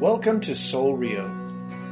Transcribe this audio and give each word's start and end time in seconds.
Welcome 0.00 0.38
to 0.42 0.54
Soul 0.54 0.96
Rio, 0.96 1.28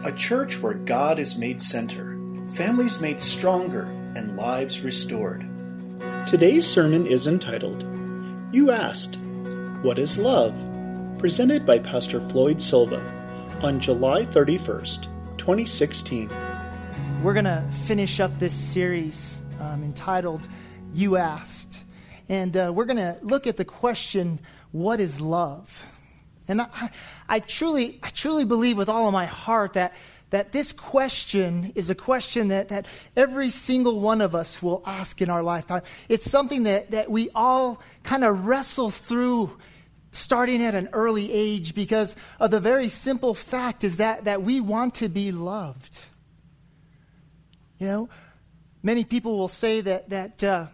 a 0.04 0.12
church 0.12 0.62
where 0.62 0.74
God 0.74 1.18
is 1.18 1.36
made 1.36 1.60
center, 1.60 2.16
families 2.50 3.00
made 3.00 3.20
stronger, 3.20 3.82
and 4.14 4.36
lives 4.36 4.82
restored. 4.82 5.44
Today's 6.24 6.64
sermon 6.64 7.08
is 7.08 7.26
entitled, 7.26 7.84
You 8.52 8.70
Asked, 8.70 9.16
What 9.82 9.98
is 9.98 10.18
Love? 10.18 10.54
presented 11.18 11.66
by 11.66 11.80
Pastor 11.80 12.20
Floyd 12.20 12.62
Silva 12.62 13.02
on 13.60 13.80
July 13.80 14.22
31st, 14.22 15.08
2016. 15.36 16.30
We're 17.24 17.32
going 17.34 17.44
to 17.46 17.64
finish 17.86 18.20
up 18.20 18.38
this 18.38 18.54
series 18.54 19.36
um, 19.58 19.82
entitled 19.82 20.46
You 20.94 21.16
Asked. 21.16 21.82
And 22.28 22.56
uh, 22.56 22.72
we're 22.72 22.84
going 22.84 22.98
to 22.98 23.18
look 23.22 23.48
at 23.48 23.56
the 23.56 23.64
question, 23.64 24.38
What 24.70 25.00
is 25.00 25.20
love? 25.20 25.84
And 26.48 26.62
I, 26.62 26.90
I, 27.28 27.40
truly, 27.40 27.98
I 28.02 28.10
truly 28.10 28.44
believe 28.44 28.76
with 28.76 28.88
all 28.88 29.06
of 29.06 29.12
my 29.12 29.26
heart 29.26 29.74
that, 29.74 29.94
that 30.30 30.52
this 30.52 30.72
question 30.72 31.72
is 31.74 31.90
a 31.90 31.94
question 31.94 32.48
that, 32.48 32.68
that 32.68 32.86
every 33.16 33.50
single 33.50 34.00
one 34.00 34.20
of 34.20 34.34
us 34.34 34.62
will 34.62 34.82
ask 34.86 35.20
in 35.22 35.30
our 35.30 35.42
lifetime. 35.42 35.82
It's 36.08 36.30
something 36.30 36.64
that, 36.64 36.92
that 36.92 37.10
we 37.10 37.30
all 37.34 37.80
kind 38.02 38.24
of 38.24 38.46
wrestle 38.46 38.90
through 38.90 39.56
starting 40.12 40.64
at 40.64 40.74
an 40.74 40.88
early 40.92 41.32
age 41.32 41.74
because 41.74 42.16
of 42.40 42.50
the 42.50 42.60
very 42.60 42.88
simple 42.88 43.34
fact 43.34 43.84
is 43.84 43.98
that, 43.98 44.24
that 44.24 44.42
we 44.42 44.60
want 44.60 44.94
to 44.96 45.08
be 45.08 45.30
loved. 45.30 45.98
You 47.78 47.86
know, 47.86 48.08
many 48.82 49.04
people 49.04 49.36
will 49.36 49.48
say 49.48 49.82
that, 49.82 50.08
that 50.08 50.42
uh, 50.42 50.66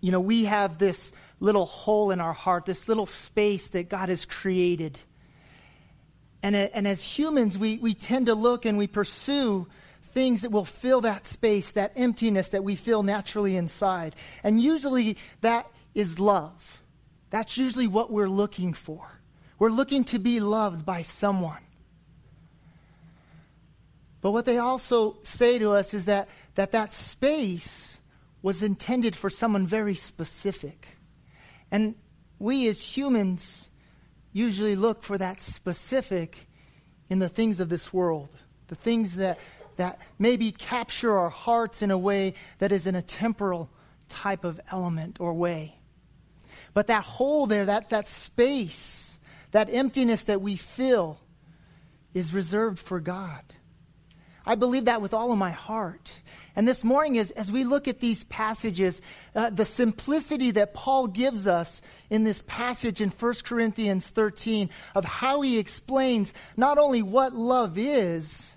you 0.00 0.10
know, 0.10 0.20
we 0.20 0.44
have 0.44 0.78
this 0.78 1.12
little 1.40 1.66
hole 1.66 2.10
in 2.10 2.20
our 2.20 2.32
heart, 2.32 2.66
this 2.66 2.88
little 2.88 3.06
space 3.06 3.68
that 3.70 3.88
God 3.88 4.08
has 4.08 4.24
created. 4.24 4.98
And, 6.42 6.54
and 6.54 6.86
as 6.86 7.02
humans, 7.02 7.58
we, 7.58 7.78
we 7.78 7.94
tend 7.94 8.26
to 8.26 8.34
look 8.34 8.64
and 8.64 8.78
we 8.78 8.86
pursue 8.86 9.66
things 10.02 10.42
that 10.42 10.50
will 10.50 10.64
fill 10.64 11.02
that 11.02 11.26
space, 11.26 11.72
that 11.72 11.92
emptiness 11.96 12.48
that 12.48 12.64
we 12.64 12.76
feel 12.76 13.02
naturally 13.02 13.56
inside. 13.56 14.14
And 14.42 14.60
usually 14.60 15.16
that 15.40 15.70
is 15.94 16.18
love. 16.18 16.82
That's 17.30 17.56
usually 17.56 17.86
what 17.86 18.10
we're 18.10 18.28
looking 18.28 18.72
for. 18.72 19.06
We're 19.58 19.70
looking 19.70 20.04
to 20.04 20.18
be 20.18 20.40
loved 20.40 20.86
by 20.86 21.02
someone. 21.02 21.58
But 24.20 24.32
what 24.32 24.44
they 24.44 24.58
also 24.58 25.16
say 25.22 25.58
to 25.58 25.72
us 25.72 25.94
is 25.94 26.06
that 26.06 26.28
that, 26.54 26.72
that 26.72 26.92
space 26.92 27.98
was 28.42 28.62
intended 28.62 29.14
for 29.14 29.30
someone 29.30 29.66
very 29.66 29.94
specific. 29.94 30.97
And 31.70 31.94
we 32.38 32.68
as 32.68 32.82
humans 32.82 33.70
usually 34.32 34.76
look 34.76 35.02
for 35.02 35.18
that 35.18 35.40
specific 35.40 36.48
in 37.08 37.18
the 37.18 37.28
things 37.28 37.60
of 37.60 37.68
this 37.68 37.92
world, 37.92 38.30
the 38.68 38.74
things 38.74 39.16
that, 39.16 39.38
that 39.76 40.00
maybe 40.18 40.52
capture 40.52 41.18
our 41.18 41.30
hearts 41.30 41.82
in 41.82 41.90
a 41.90 41.98
way 41.98 42.34
that 42.58 42.72
is 42.72 42.86
in 42.86 42.94
a 42.94 43.02
temporal 43.02 43.70
type 44.08 44.44
of 44.44 44.60
element 44.70 45.18
or 45.20 45.34
way. 45.34 45.78
But 46.74 46.86
that 46.88 47.04
hole 47.04 47.46
there, 47.46 47.64
that, 47.66 47.90
that 47.90 48.08
space, 48.08 49.18
that 49.50 49.68
emptiness 49.72 50.24
that 50.24 50.40
we 50.40 50.56
fill 50.56 51.20
is 52.14 52.32
reserved 52.32 52.78
for 52.78 53.00
God. 53.00 53.42
I 54.44 54.54
believe 54.54 54.86
that 54.86 55.02
with 55.02 55.12
all 55.12 55.30
of 55.30 55.38
my 55.38 55.50
heart. 55.50 56.20
And 56.58 56.66
this 56.66 56.82
morning, 56.82 57.18
as, 57.18 57.30
as 57.30 57.52
we 57.52 57.62
look 57.62 57.86
at 57.86 58.00
these 58.00 58.24
passages, 58.24 59.00
uh, 59.32 59.50
the 59.50 59.64
simplicity 59.64 60.50
that 60.50 60.74
Paul 60.74 61.06
gives 61.06 61.46
us 61.46 61.80
in 62.10 62.24
this 62.24 62.42
passage 62.48 63.00
in 63.00 63.10
1 63.10 63.34
Corinthians 63.44 64.08
13 64.08 64.68
of 64.96 65.04
how 65.04 65.40
he 65.42 65.60
explains 65.60 66.34
not 66.56 66.76
only 66.76 67.00
what 67.00 67.32
love 67.32 67.78
is, 67.78 68.54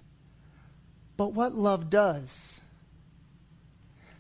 but 1.16 1.34
what 1.34 1.54
love 1.54 1.92
does. 1.92 2.60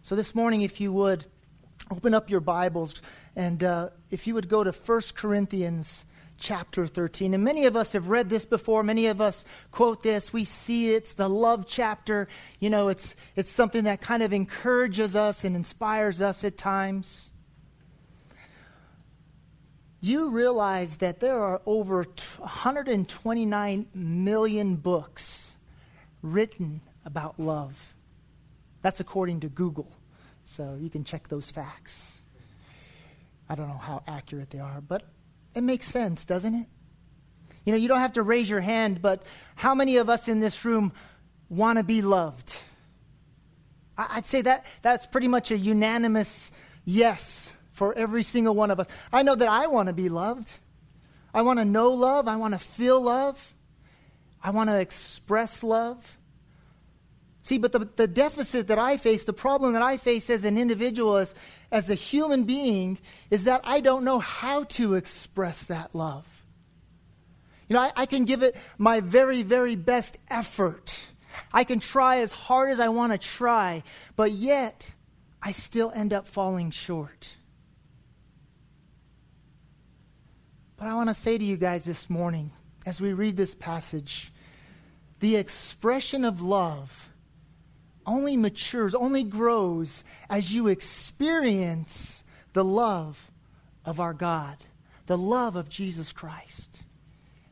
So 0.03 0.16
this 0.16 0.36
morning, 0.36 0.62
if 0.62 0.80
you 0.80 0.94
would, 0.94 1.25
open 1.90 2.13
up 2.13 2.30
your 2.30 2.40
Bibles 2.40 3.02
and 3.36 3.63
uh, 3.63 3.90
if 4.12 4.28
you 4.28 4.36
would 4.36 4.48
go 4.48 4.63
to 4.63 4.72
1 4.72 5.02
Corinthians 5.16 6.06
chapter 6.41 6.88
13. 6.88 7.34
And 7.34 7.44
many 7.44 7.66
of 7.66 7.78
us 7.78 7.94
have 7.94 8.09
read 8.09 8.29
this 8.29 8.46
before. 8.46 8.84
Many 8.84 9.06
of 9.06 9.22
us 9.22 9.46
quote 9.72 10.03
this. 10.03 10.34
We 10.34 10.44
see 10.44 10.94
it's 10.94 11.13
the 11.13 11.29
love 11.29 11.66
chapter. 11.68 12.28
You 12.59 12.69
know, 12.69 12.90
it's, 12.90 13.16
it's 13.38 13.52
something 13.52 13.85
that 13.85 14.02
kind 14.02 14.24
of 14.24 14.34
encourages 14.34 15.16
us 15.16 15.46
and 15.46 15.56
inspires 15.56 16.22
us 16.22 16.44
at 16.44 16.57
times. 16.57 17.30
You 20.01 20.30
realize 20.30 20.97
that 20.97 21.19
there 21.19 21.41
are 21.41 21.62
over 21.66 22.03
129 22.03 23.88
million 23.94 24.75
books 24.75 25.56
written 26.24 26.81
about 27.06 27.40
love. 27.40 27.94
That's 28.81 29.00
according 29.00 29.41
to 29.41 29.47
Google. 29.47 29.91
So 30.44 30.75
you 30.81 30.90
can 30.90 31.03
check 31.03 31.28
those 31.28 31.51
facts. 31.51 32.19
I 33.47 33.53
don't 33.53 33.68
know 33.68 33.78
how 33.78 34.01
accurate 34.07 34.50
they 34.50 34.59
are, 34.59 34.81
but 34.81 35.03
it 35.56 35.62
makes 35.62 35.88
sense, 35.88 36.25
doesn't 36.25 36.53
it? 36.53 36.67
You 37.66 37.73
know, 37.73 37.78
you 37.78 37.88
don't 37.88 38.00
have 38.00 38.13
to 38.13 38.23
raise 38.23 38.50
your 38.50 38.62
hand, 38.62 39.01
but 39.01 39.23
how 39.56 39.75
many 39.75 39.97
of 39.97 40.09
us 40.09 40.28
in 40.28 40.39
this 40.39 40.66
room 40.66 40.94
want 41.50 41.78
to 41.78 41.84
be 41.84 42.01
loved? 42.01 42.56
I'd 43.97 44.25
say 44.25 44.41
that 44.41 44.66
that's 44.81 45.06
pretty 45.06 45.28
much 45.28 45.51
a 45.51 45.57
unanimous 45.57 46.51
yes 46.85 47.53
for 47.72 47.94
every 47.94 48.23
single 48.23 48.56
one 48.56 48.72
of 48.72 48.79
us. 48.79 48.88
I 49.13 49.23
know 49.23 49.35
that 49.35 49.47
I 49.47 49.67
want 49.67 49.88
to 49.88 49.94
be 49.94 50.09
loved. 50.09 50.51
I 51.34 51.44
want 51.44 51.59
to 51.59 51.66
know 51.66 51.91
love. 51.91 52.28
I 52.28 52.35
want 52.35 52.53
to 52.53 52.59
feel 52.59 53.00
love. 53.00 53.53
I 54.44 54.50
want 54.50 54.69
to 54.69 54.78
express 54.78 55.63
love. 55.63 56.18
See, 57.44 57.57
but 57.57 57.72
the, 57.72 57.88
the 57.96 58.07
deficit 58.07 58.68
that 58.68 58.78
I 58.78 58.97
face, 58.97 59.24
the 59.24 59.34
problem 59.34 59.74
that 59.74 59.81
I 59.81 59.97
face 59.97 60.29
as 60.29 60.46
an 60.46 60.57
individual, 60.57 61.18
as, 61.18 61.34
as 61.72 61.90
a 61.90 61.96
human 61.96 62.44
being, 62.44 63.00
is 63.31 63.46
that 63.46 63.62
I 63.63 63.79
don't 63.79 64.03
know 64.03 64.19
how 64.19 64.66
to 64.66 64.94
express 64.94 65.66
that 65.66 65.96
love. 65.96 66.25
You 67.68 67.75
know, 67.75 67.81
I, 67.81 67.91
I 67.96 68.06
can 68.06 68.25
give 68.25 68.44
it 68.44 68.56
my 68.78 69.00
very, 69.00 69.41
very 69.41 69.75
best 69.75 70.19
effort. 70.30 71.00
I 71.51 71.63
can 71.63 71.80
try 71.80 72.19
as 72.19 72.31
hard 72.31 72.69
as 72.72 72.80
I 72.80 72.90
want 72.90 73.12
to 73.13 73.18
try, 73.18 73.84
but 74.16 74.31
yet 74.31 74.91
I 75.41 75.51
still 75.51 75.91
end 75.96 76.13
up 76.13 76.28
falling 76.28 76.69
short. 76.69 77.30
But 80.78 80.88
I 80.88 80.94
want 80.96 81.09
to 81.09 81.16
say 81.16 81.38
to 81.38 81.44
you 81.44 81.57
guys 81.57 81.85
this 81.85 82.09
morning, 82.09 82.51
as 82.85 83.01
we 83.01 83.13
read 83.13 83.38
this 83.38 83.56
passage, 83.56 84.31
the 85.19 85.38
expression 85.38 86.25
of 86.25 86.41
love 86.41 87.11
only 88.06 88.38
matures, 88.38 88.95
only 88.95 89.23
grows 89.23 90.03
as 90.29 90.53
you 90.53 90.67
experience 90.67 92.23
the 92.53 92.63
love 92.63 93.31
of 93.85 94.00
our 94.00 94.13
God, 94.13 94.57
the 95.06 95.17
love 95.17 95.56
of 95.56 95.69
Jesus 95.69 96.12
Christ. 96.12 96.84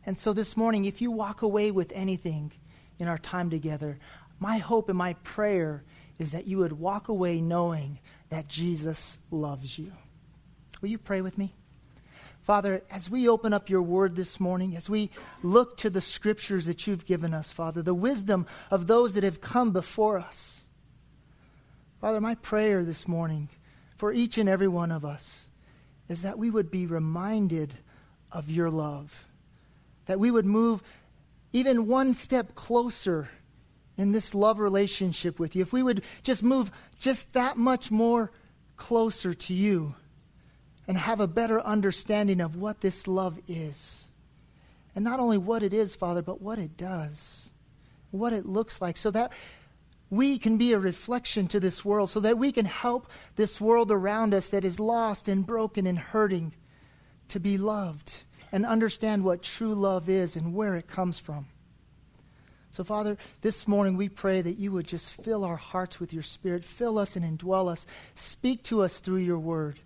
And 0.05 0.17
so 0.17 0.33
this 0.33 0.57
morning, 0.57 0.85
if 0.85 1.01
you 1.01 1.11
walk 1.11 1.41
away 1.41 1.71
with 1.71 1.91
anything 1.93 2.51
in 2.97 3.07
our 3.07 3.17
time 3.17 3.49
together, 3.49 3.99
my 4.39 4.57
hope 4.57 4.89
and 4.89 4.97
my 4.97 5.13
prayer 5.23 5.83
is 6.17 6.31
that 6.31 6.47
you 6.47 6.57
would 6.59 6.73
walk 6.73 7.07
away 7.07 7.41
knowing 7.41 7.99
that 8.29 8.47
Jesus 8.47 9.17
loves 9.31 9.77
you. 9.77 9.91
Will 10.81 10.89
you 10.89 10.97
pray 10.97 11.21
with 11.21 11.37
me? 11.37 11.53
Father, 12.49 12.81
as 12.89 13.11
we 13.11 13.29
open 13.29 13.53
up 13.53 13.69
your 13.69 13.83
word 13.83 14.15
this 14.15 14.39
morning, 14.39 14.75
as 14.75 14.89
we 14.89 15.11
look 15.43 15.77
to 15.77 15.89
the 15.91 16.01
scriptures 16.01 16.65
that 16.65 16.87
you've 16.87 17.05
given 17.05 17.31
us, 17.31 17.51
Father, 17.51 17.83
the 17.83 17.93
wisdom 17.93 18.47
of 18.71 18.87
those 18.87 19.13
that 19.13 19.23
have 19.23 19.39
come 19.39 19.71
before 19.71 20.17
us, 20.17 20.61
Father, 22.01 22.19
my 22.19 22.33
prayer 22.33 22.83
this 22.83 23.07
morning 23.07 23.49
for 23.97 24.11
each 24.11 24.39
and 24.39 24.49
every 24.49 24.67
one 24.67 24.91
of 24.91 25.05
us 25.05 25.45
is 26.07 26.23
that 26.23 26.39
we 26.39 26.49
would 26.49 26.71
be 26.71 26.87
reminded 26.87 27.75
of 28.31 28.49
your 28.49 28.71
love, 28.71 29.27
that 30.07 30.19
we 30.19 30.31
would 30.31 30.47
move 30.47 30.81
even 31.53 31.85
one 31.85 32.15
step 32.15 32.55
closer 32.55 33.29
in 33.95 34.11
this 34.11 34.33
love 34.33 34.57
relationship 34.57 35.39
with 35.39 35.55
you. 35.55 35.61
If 35.61 35.71
we 35.71 35.83
would 35.83 36.03
just 36.23 36.41
move 36.41 36.71
just 36.99 37.31
that 37.33 37.57
much 37.57 37.91
more 37.91 38.31
closer 38.75 39.35
to 39.35 39.53
you 39.53 39.93
and 40.89 40.97
have 40.97 41.19
a 41.19 41.27
better 41.27 41.61
understanding 41.61 42.41
of 42.41 42.55
what 42.55 42.81
this 42.81 43.07
love 43.07 43.39
is. 43.47 44.05
And 44.95 45.05
not 45.05 45.19
only 45.19 45.37
what 45.37 45.61
it 45.61 45.71
is, 45.71 45.95
Father, 45.95 46.23
but 46.23 46.41
what 46.41 46.57
it 46.57 46.75
does, 46.77 47.47
what 48.09 48.33
it 48.33 48.47
looks 48.47 48.81
like, 48.81 48.97
so 48.97 49.11
that 49.11 49.31
we 50.09 50.39
can 50.39 50.57
be 50.57 50.73
a 50.73 50.79
reflection 50.79 51.47
to 51.49 51.59
this 51.59 51.85
world, 51.85 52.09
so 52.09 52.19
that 52.21 52.39
we 52.39 52.51
can 52.51 52.65
help 52.65 53.07
this 53.35 53.61
world 53.61 53.91
around 53.91 54.33
us 54.33 54.47
that 54.47 54.65
is 54.65 54.79
lost 54.79 55.27
and 55.27 55.45
broken 55.45 55.85
and 55.85 55.99
hurting 55.99 56.53
to 57.27 57.39
be 57.39 57.59
loved 57.59 58.23
and 58.51 58.65
understand 58.65 59.23
what 59.23 59.43
true 59.43 59.75
love 59.75 60.09
is 60.09 60.35
and 60.35 60.55
where 60.55 60.73
it 60.73 60.87
comes 60.87 61.19
from. 61.19 61.45
So, 62.71 62.83
Father, 62.83 63.15
this 63.41 63.67
morning 63.67 63.95
we 63.95 64.09
pray 64.09 64.41
that 64.41 64.57
you 64.57 64.71
would 64.71 64.87
just 64.87 65.21
fill 65.21 65.45
our 65.45 65.55
hearts 65.55 65.99
with 65.99 66.13
your 66.13 66.23
Spirit, 66.23 66.63
fill 66.63 66.97
us 66.97 67.15
and 67.15 67.23
indwell 67.23 67.71
us, 67.71 67.85
speak 68.15 68.63
to 68.63 68.81
us 68.81 68.97
through 68.97 69.17
your 69.17 69.37
word. 69.37 69.79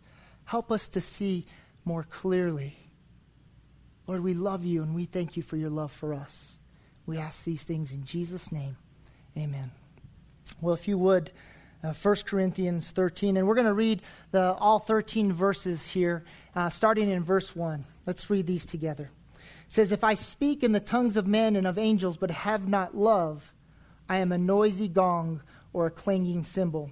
Help 0.45 0.72
us 0.72 0.88
to 0.90 1.01
see 1.01 1.45
more 1.86 2.04
clearly 2.04 2.78
Lord, 4.07 4.22
we 4.22 4.34
love 4.34 4.66
you 4.66 4.84
and 4.84 4.94
we 4.94 5.06
thank 5.06 5.38
you 5.38 5.44
for 5.44 5.56
your 5.56 5.69
love 5.69 5.92
for 5.92 6.13
us. 6.13 6.57
We 7.06 7.18
ask 7.18 7.44
these 7.44 7.63
things 7.63 7.92
in 7.92 8.06
Jesus' 8.06 8.51
name. 8.51 8.78
Amen. 9.38 9.72
Well, 10.62 10.74
if 10.74 10.88
you 10.88 10.98
would, 10.98 11.31
uh, 11.84 11.94
1 11.94 12.16
Corinthians 12.25 12.92
13, 12.92 13.38
and 13.38 13.48
we're 13.48 13.56
going 13.56 13.68
to 13.68 13.74
read 13.74 14.01
the, 14.31 14.54
all 14.54 14.80
13 14.80 15.34
verses 15.34 15.90
here, 15.90 16.24
uh, 16.56 16.69
starting 16.69 17.10
in 17.10 17.24
verse 17.24 17.56
1. 17.56 17.86
Let's 18.06 18.30
read 18.30 18.45
these 18.45 18.66
together. 18.66 19.10
It 19.66 19.72
says, 19.72 19.92
If 19.92 20.04
I 20.04 20.13
speak 20.13 20.63
in 20.63 20.72
the 20.72 20.80
tongues 20.80 21.18
of 21.18 21.25
men 21.25 21.56
and 21.56 21.66
of 21.66 21.78
angels, 21.78 22.18
but 22.18 22.31
have 22.31 22.68
not 22.68 22.95
love, 22.95 23.54
I 24.10 24.18
am 24.18 24.31
a 24.31 24.38
noisy 24.38 24.88
gong 24.88 25.42
or 25.72 25.88
a 25.88 25.92
clanging 25.92 26.44
cymbal. 26.44 26.92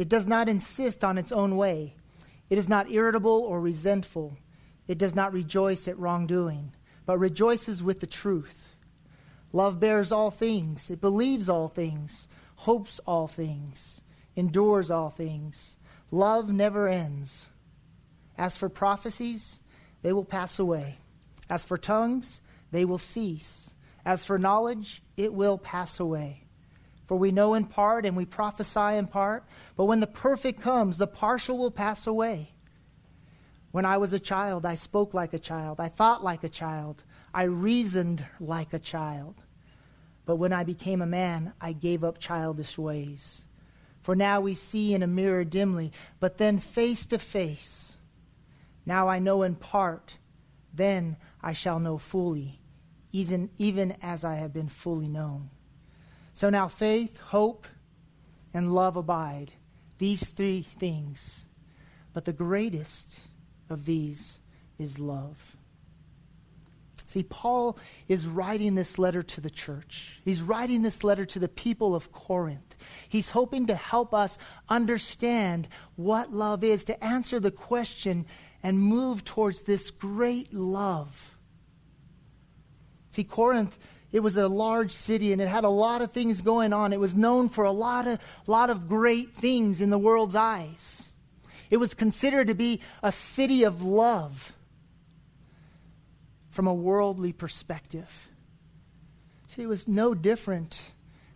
It 0.00 0.08
does 0.08 0.26
not 0.26 0.48
insist 0.48 1.04
on 1.04 1.18
its 1.18 1.30
own 1.30 1.56
way. 1.56 1.94
It 2.48 2.56
is 2.56 2.70
not 2.70 2.90
irritable 2.90 3.44
or 3.44 3.60
resentful. 3.60 4.38
It 4.88 4.96
does 4.96 5.14
not 5.14 5.34
rejoice 5.34 5.86
at 5.86 5.98
wrongdoing, 5.98 6.72
but 7.04 7.18
rejoices 7.18 7.82
with 7.82 8.00
the 8.00 8.06
truth. 8.06 8.74
Love 9.52 9.78
bears 9.78 10.10
all 10.10 10.30
things. 10.30 10.88
It 10.90 11.02
believes 11.02 11.48
all 11.50 11.68
things 11.68 12.26
hopes 12.60 12.98
all 13.06 13.26
things, 13.26 14.00
endures 14.36 14.90
all 14.90 15.10
things. 15.10 15.76
Love 16.10 16.50
never 16.50 16.88
ends. 16.88 17.48
As 18.36 18.56
for 18.56 18.70
prophecies, 18.70 19.60
they 20.00 20.14
will 20.14 20.24
pass 20.24 20.58
away. 20.58 20.96
As 21.50 21.64
for 21.64 21.78
tongues, 21.78 22.40
they 22.70 22.86
will 22.86 22.98
cease. 22.98 23.70
As 24.02 24.24
for 24.24 24.38
knowledge, 24.38 25.02
it 25.18 25.34
will 25.34 25.58
pass 25.58 26.00
away. 26.00 26.44
For 27.10 27.18
we 27.18 27.32
know 27.32 27.54
in 27.54 27.64
part 27.64 28.06
and 28.06 28.16
we 28.16 28.24
prophesy 28.24 28.96
in 28.96 29.08
part, 29.08 29.42
but 29.74 29.86
when 29.86 29.98
the 29.98 30.06
perfect 30.06 30.60
comes, 30.60 30.96
the 30.96 31.08
partial 31.08 31.58
will 31.58 31.72
pass 31.72 32.06
away. 32.06 32.52
When 33.72 33.84
I 33.84 33.96
was 33.96 34.12
a 34.12 34.20
child, 34.20 34.64
I 34.64 34.76
spoke 34.76 35.12
like 35.12 35.34
a 35.34 35.38
child, 35.40 35.80
I 35.80 35.88
thought 35.88 36.22
like 36.22 36.44
a 36.44 36.48
child, 36.48 37.02
I 37.34 37.42
reasoned 37.42 38.24
like 38.38 38.72
a 38.72 38.78
child. 38.78 39.42
But 40.24 40.36
when 40.36 40.52
I 40.52 40.62
became 40.62 41.02
a 41.02 41.06
man, 41.06 41.52
I 41.60 41.72
gave 41.72 42.04
up 42.04 42.20
childish 42.20 42.78
ways. 42.78 43.42
For 44.02 44.14
now 44.14 44.40
we 44.40 44.54
see 44.54 44.94
in 44.94 45.02
a 45.02 45.08
mirror 45.08 45.42
dimly, 45.42 45.90
but 46.20 46.38
then 46.38 46.60
face 46.60 47.06
to 47.06 47.18
face. 47.18 47.96
Now 48.86 49.08
I 49.08 49.18
know 49.18 49.42
in 49.42 49.56
part, 49.56 50.14
then 50.72 51.16
I 51.42 51.54
shall 51.54 51.80
know 51.80 51.98
fully, 51.98 52.60
even, 53.10 53.50
even 53.58 53.96
as 54.00 54.24
I 54.24 54.36
have 54.36 54.52
been 54.52 54.68
fully 54.68 55.08
known. 55.08 55.50
So 56.40 56.48
now 56.48 56.68
faith, 56.68 57.20
hope, 57.20 57.66
and 58.54 58.74
love 58.74 58.96
abide, 58.96 59.52
these 59.98 60.30
three 60.30 60.62
things. 60.62 61.44
But 62.14 62.24
the 62.24 62.32
greatest 62.32 63.20
of 63.68 63.84
these 63.84 64.38
is 64.78 64.98
love. 64.98 65.58
See, 67.08 67.24
Paul 67.24 67.78
is 68.08 68.26
writing 68.26 68.74
this 68.74 68.98
letter 68.98 69.22
to 69.22 69.42
the 69.42 69.50
church. 69.50 70.18
He's 70.24 70.40
writing 70.40 70.80
this 70.80 71.04
letter 71.04 71.26
to 71.26 71.38
the 71.38 71.46
people 71.46 71.94
of 71.94 72.10
Corinth. 72.10 72.74
He's 73.10 73.28
hoping 73.28 73.66
to 73.66 73.74
help 73.74 74.14
us 74.14 74.38
understand 74.66 75.68
what 75.96 76.32
love 76.32 76.64
is, 76.64 76.84
to 76.84 77.04
answer 77.04 77.38
the 77.38 77.50
question 77.50 78.24
and 78.62 78.80
move 78.80 79.26
towards 79.26 79.60
this 79.60 79.90
great 79.90 80.54
love. 80.54 81.36
See, 83.10 83.24
Corinth, 83.24 83.78
it 84.12 84.20
was 84.20 84.36
a 84.36 84.48
large 84.48 84.92
city 84.92 85.32
and 85.32 85.40
it 85.40 85.48
had 85.48 85.64
a 85.64 85.68
lot 85.68 86.02
of 86.02 86.12
things 86.12 86.42
going 86.42 86.72
on. 86.72 86.92
It 86.92 87.00
was 87.00 87.14
known 87.14 87.48
for 87.48 87.64
a 87.64 87.72
lot 87.72 88.06
of, 88.06 88.18
lot 88.46 88.70
of 88.70 88.88
great 88.88 89.34
things 89.34 89.80
in 89.80 89.90
the 89.90 89.98
world's 89.98 90.34
eyes. 90.34 91.02
It 91.70 91.76
was 91.76 91.94
considered 91.94 92.48
to 92.48 92.54
be 92.54 92.80
a 93.02 93.12
city 93.12 93.62
of 93.62 93.82
love 93.82 94.52
from 96.50 96.66
a 96.66 96.74
worldly 96.74 97.32
perspective. 97.32 98.28
See, 99.46 99.62
it 99.62 99.68
was 99.68 99.86
no 99.86 100.14
different 100.14 100.80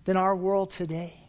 than 0.04 0.16
our 0.16 0.34
world 0.34 0.72
today. 0.72 1.20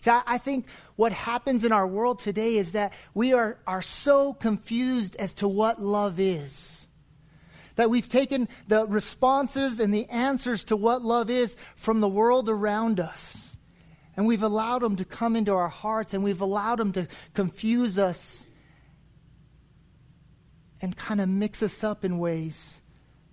See, 0.00 0.10
I, 0.10 0.22
I 0.26 0.38
think 0.38 0.66
what 0.94 1.12
happens 1.12 1.64
in 1.64 1.72
our 1.72 1.86
world 1.86 2.20
today 2.20 2.56
is 2.56 2.72
that 2.72 2.92
we 3.14 3.32
are, 3.32 3.58
are 3.66 3.82
so 3.82 4.32
confused 4.32 5.16
as 5.16 5.34
to 5.34 5.48
what 5.48 5.82
love 5.82 6.20
is. 6.20 6.75
That 7.76 7.90
we've 7.90 8.08
taken 8.08 8.48
the 8.68 8.86
responses 8.86 9.80
and 9.80 9.92
the 9.92 10.06
answers 10.06 10.64
to 10.64 10.76
what 10.76 11.02
love 11.02 11.30
is 11.30 11.56
from 11.76 12.00
the 12.00 12.08
world 12.08 12.48
around 12.48 13.00
us. 13.00 13.56
And 14.16 14.26
we've 14.26 14.42
allowed 14.42 14.80
them 14.80 14.96
to 14.96 15.04
come 15.04 15.36
into 15.36 15.52
our 15.52 15.68
hearts 15.68 16.14
and 16.14 16.24
we've 16.24 16.40
allowed 16.40 16.78
them 16.78 16.92
to 16.92 17.06
confuse 17.34 17.98
us 17.98 18.46
and 20.80 20.96
kind 20.96 21.20
of 21.20 21.28
mix 21.28 21.62
us 21.62 21.84
up 21.84 22.04
in 22.04 22.18
ways 22.18 22.80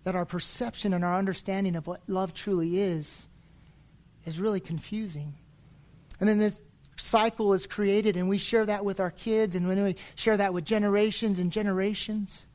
that 0.03 0.15
our 0.15 0.25
perception 0.25 0.93
and 0.93 1.03
our 1.03 1.17
understanding 1.17 1.75
of 1.75 1.87
what 1.87 2.01
love 2.07 2.33
truly 2.33 2.79
is 2.79 3.27
is 4.25 4.39
really 4.39 4.59
confusing. 4.59 5.33
And 6.19 6.27
then 6.27 6.37
this 6.37 6.61
cycle 6.95 7.53
is 7.53 7.67
created, 7.67 8.17
and 8.17 8.29
we 8.29 8.37
share 8.37 8.65
that 8.65 8.85
with 8.85 8.99
our 8.99 9.11
kids, 9.11 9.55
and 9.55 9.67
when 9.67 9.83
we 9.83 9.95
share 10.15 10.37
that 10.37 10.53
with 10.53 10.65
generations 10.65 11.39
and 11.39 11.51
generations. 11.51 12.45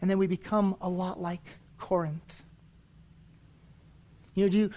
And 0.00 0.10
then 0.10 0.18
we 0.18 0.26
become 0.26 0.76
a 0.80 0.88
lot 0.88 1.20
like 1.20 1.42
Corinth. 1.78 2.42
You 4.34 4.44
know, 4.44 4.50
do 4.50 4.58
you 4.58 4.70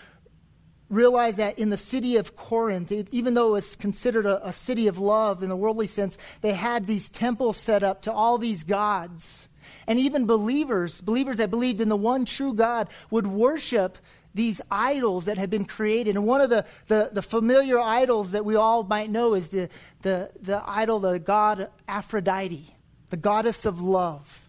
realize 0.90 1.36
that 1.36 1.60
in 1.60 1.70
the 1.70 1.78
city 1.78 2.18
of 2.18 2.36
Corinth, 2.36 2.92
it, 2.92 3.08
even 3.12 3.34
though 3.34 3.50
it 3.50 3.52
was 3.52 3.76
considered 3.76 4.26
a, 4.26 4.48
a 4.48 4.54
city 4.54 4.88
of 4.88 4.98
love 4.98 5.44
in 5.44 5.50
the 5.50 5.56
worldly 5.56 5.88
sense, 5.88 6.18
they 6.42 6.54
had 6.54 6.88
these 6.88 7.10
temples 7.10 7.58
set 7.58 7.84
up 7.84 8.02
to 8.04 8.12
all 8.12 8.38
these 8.38 8.64
gods. 8.64 9.50
And 9.86 10.00
even 10.00 10.26
believers, 10.26 11.02
believers 11.02 11.38
that 11.38 11.50
believed 11.50 11.82
in 11.82 11.90
the 11.90 11.96
one 11.96 12.26
true 12.26 12.54
God, 12.54 12.90
would 13.12 13.28
worship 13.28 13.98
these 14.34 14.62
idols 14.70 15.26
that 15.26 15.38
had 15.38 15.50
been 15.50 15.66
created. 15.66 16.16
And 16.16 16.26
one 16.26 16.42
of 16.42 16.50
the, 16.50 16.66
the, 16.88 17.10
the, 17.12 17.22
familiar 17.22 17.80
idols 17.80 18.32
that 18.32 18.46
we 18.46 18.56
all 18.56 18.84
might 18.84 19.10
know 19.10 19.34
is 19.34 19.48
the, 19.50 19.70
the, 20.04 20.30
the 20.40 20.62
idol, 20.66 21.00
the 21.00 21.18
god 21.20 21.70
Aphrodite, 21.88 22.76
the 23.10 23.18
goddess 23.18 23.66
of 23.66 23.82
love. 23.82 24.49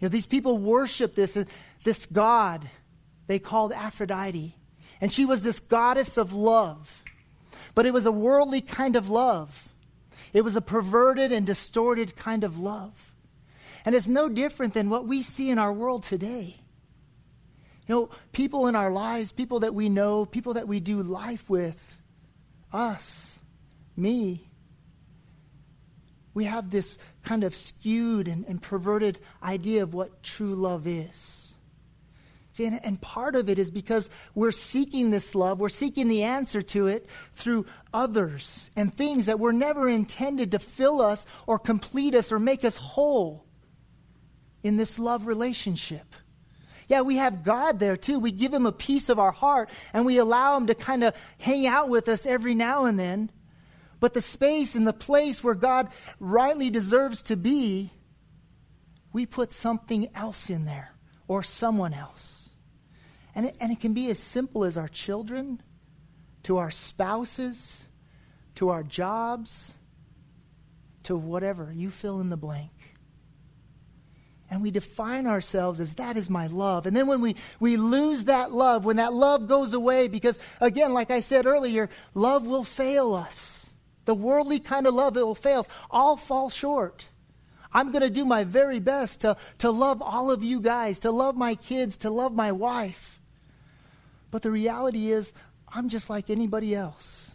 You 0.00 0.06
know, 0.06 0.08
these 0.08 0.26
people 0.26 0.58
worship 0.58 1.14
this, 1.14 1.36
this 1.82 2.06
god 2.06 2.68
they 3.28 3.38
called 3.38 3.72
Aphrodite. 3.72 4.56
And 5.00 5.12
she 5.12 5.24
was 5.24 5.42
this 5.42 5.60
goddess 5.60 6.16
of 6.16 6.32
love. 6.32 7.04
But 7.74 7.86
it 7.86 7.92
was 7.92 8.06
a 8.06 8.12
worldly 8.12 8.60
kind 8.60 8.96
of 8.96 9.08
love. 9.08 9.68
It 10.32 10.42
was 10.42 10.56
a 10.56 10.60
perverted 10.60 11.30
and 11.30 11.46
distorted 11.46 12.16
kind 12.16 12.42
of 12.42 12.58
love. 12.58 13.12
And 13.84 13.94
it's 13.94 14.08
no 14.08 14.28
different 14.28 14.74
than 14.74 14.90
what 14.90 15.06
we 15.06 15.22
see 15.22 15.50
in 15.50 15.58
our 15.58 15.72
world 15.72 16.02
today. 16.02 16.56
You 17.86 17.94
know, 17.94 18.10
people 18.32 18.66
in 18.66 18.74
our 18.74 18.90
lives, 18.90 19.30
people 19.32 19.60
that 19.60 19.74
we 19.74 19.88
know, 19.88 20.26
people 20.26 20.54
that 20.54 20.68
we 20.68 20.80
do 20.80 21.02
life 21.02 21.48
with, 21.48 21.96
us, 22.72 23.38
me, 23.96 24.48
we 26.34 26.44
have 26.44 26.70
this 26.70 26.98
kind 27.28 27.44
of 27.44 27.54
skewed 27.54 28.26
and, 28.26 28.46
and 28.46 28.62
perverted 28.62 29.18
idea 29.42 29.82
of 29.82 29.92
what 29.92 30.22
true 30.22 30.54
love 30.54 30.86
is. 30.86 31.52
See, 32.52 32.64
and, 32.64 32.82
and 32.82 32.98
part 33.02 33.36
of 33.36 33.50
it 33.50 33.58
is 33.58 33.70
because 33.70 34.08
we're 34.34 34.50
seeking 34.50 35.10
this 35.10 35.34
love, 35.34 35.60
we're 35.60 35.68
seeking 35.68 36.08
the 36.08 36.22
answer 36.22 36.62
to 36.62 36.86
it 36.86 37.06
through 37.34 37.66
others 37.92 38.70
and 38.76 38.92
things 38.92 39.26
that 39.26 39.38
were 39.38 39.52
never 39.52 39.90
intended 39.90 40.52
to 40.52 40.58
fill 40.58 41.02
us 41.02 41.26
or 41.46 41.58
complete 41.58 42.14
us 42.14 42.32
or 42.32 42.38
make 42.38 42.64
us 42.64 42.78
whole 42.78 43.44
in 44.62 44.78
this 44.78 44.98
love 44.98 45.26
relationship. 45.26 46.14
Yeah, 46.88 47.02
we 47.02 47.16
have 47.16 47.44
God 47.44 47.78
there 47.78 47.98
too. 47.98 48.18
We 48.18 48.32
give 48.32 48.54
him 48.54 48.64
a 48.64 48.72
piece 48.72 49.10
of 49.10 49.18
our 49.18 49.32
heart 49.32 49.68
and 49.92 50.06
we 50.06 50.16
allow 50.16 50.56
him 50.56 50.68
to 50.68 50.74
kind 50.74 51.04
of 51.04 51.14
hang 51.36 51.66
out 51.66 51.90
with 51.90 52.08
us 52.08 52.24
every 52.24 52.54
now 52.54 52.86
and 52.86 52.98
then. 52.98 53.30
But 54.00 54.14
the 54.14 54.22
space 54.22 54.74
and 54.74 54.86
the 54.86 54.92
place 54.92 55.42
where 55.42 55.54
God 55.54 55.88
rightly 56.20 56.70
deserves 56.70 57.22
to 57.24 57.36
be, 57.36 57.90
we 59.12 59.26
put 59.26 59.52
something 59.52 60.08
else 60.14 60.50
in 60.50 60.64
there 60.64 60.92
or 61.26 61.42
someone 61.42 61.92
else. 61.92 62.48
And 63.34 63.46
it, 63.46 63.56
and 63.60 63.72
it 63.72 63.80
can 63.80 63.94
be 63.94 64.10
as 64.10 64.18
simple 64.18 64.64
as 64.64 64.76
our 64.76 64.88
children, 64.88 65.62
to 66.44 66.58
our 66.58 66.70
spouses, 66.70 67.84
to 68.56 68.70
our 68.70 68.82
jobs, 68.82 69.72
to 71.04 71.16
whatever. 71.16 71.72
You 71.74 71.90
fill 71.90 72.20
in 72.20 72.28
the 72.28 72.36
blank. 72.36 72.70
And 74.50 74.62
we 74.62 74.70
define 74.70 75.26
ourselves 75.26 75.78
as 75.78 75.94
that 75.94 76.16
is 76.16 76.30
my 76.30 76.46
love. 76.46 76.86
And 76.86 76.96
then 76.96 77.06
when 77.06 77.20
we, 77.20 77.36
we 77.60 77.76
lose 77.76 78.24
that 78.24 78.50
love, 78.50 78.84
when 78.84 78.96
that 78.96 79.12
love 79.12 79.46
goes 79.46 79.74
away, 79.74 80.08
because 80.08 80.38
again, 80.60 80.94
like 80.94 81.10
I 81.10 81.20
said 81.20 81.44
earlier, 81.44 81.90
love 82.14 82.46
will 82.46 82.64
fail 82.64 83.14
us. 83.14 83.57
The 84.08 84.14
worldly 84.14 84.58
kind 84.58 84.86
of 84.86 84.94
love, 84.94 85.18
it 85.18 85.22
will 85.22 85.34
fail. 85.34 85.66
I'll 85.90 86.16
fall 86.16 86.48
short. 86.48 87.08
I'm 87.74 87.92
going 87.92 88.00
to 88.00 88.08
do 88.08 88.24
my 88.24 88.42
very 88.42 88.78
best 88.78 89.20
to, 89.20 89.36
to 89.58 89.70
love 89.70 90.00
all 90.00 90.30
of 90.30 90.42
you 90.42 90.62
guys, 90.62 91.00
to 91.00 91.10
love 91.10 91.36
my 91.36 91.54
kids, 91.54 91.98
to 91.98 92.08
love 92.08 92.34
my 92.34 92.50
wife. 92.50 93.20
But 94.30 94.40
the 94.40 94.50
reality 94.50 95.12
is, 95.12 95.34
I'm 95.68 95.90
just 95.90 96.08
like 96.08 96.30
anybody 96.30 96.74
else. 96.74 97.32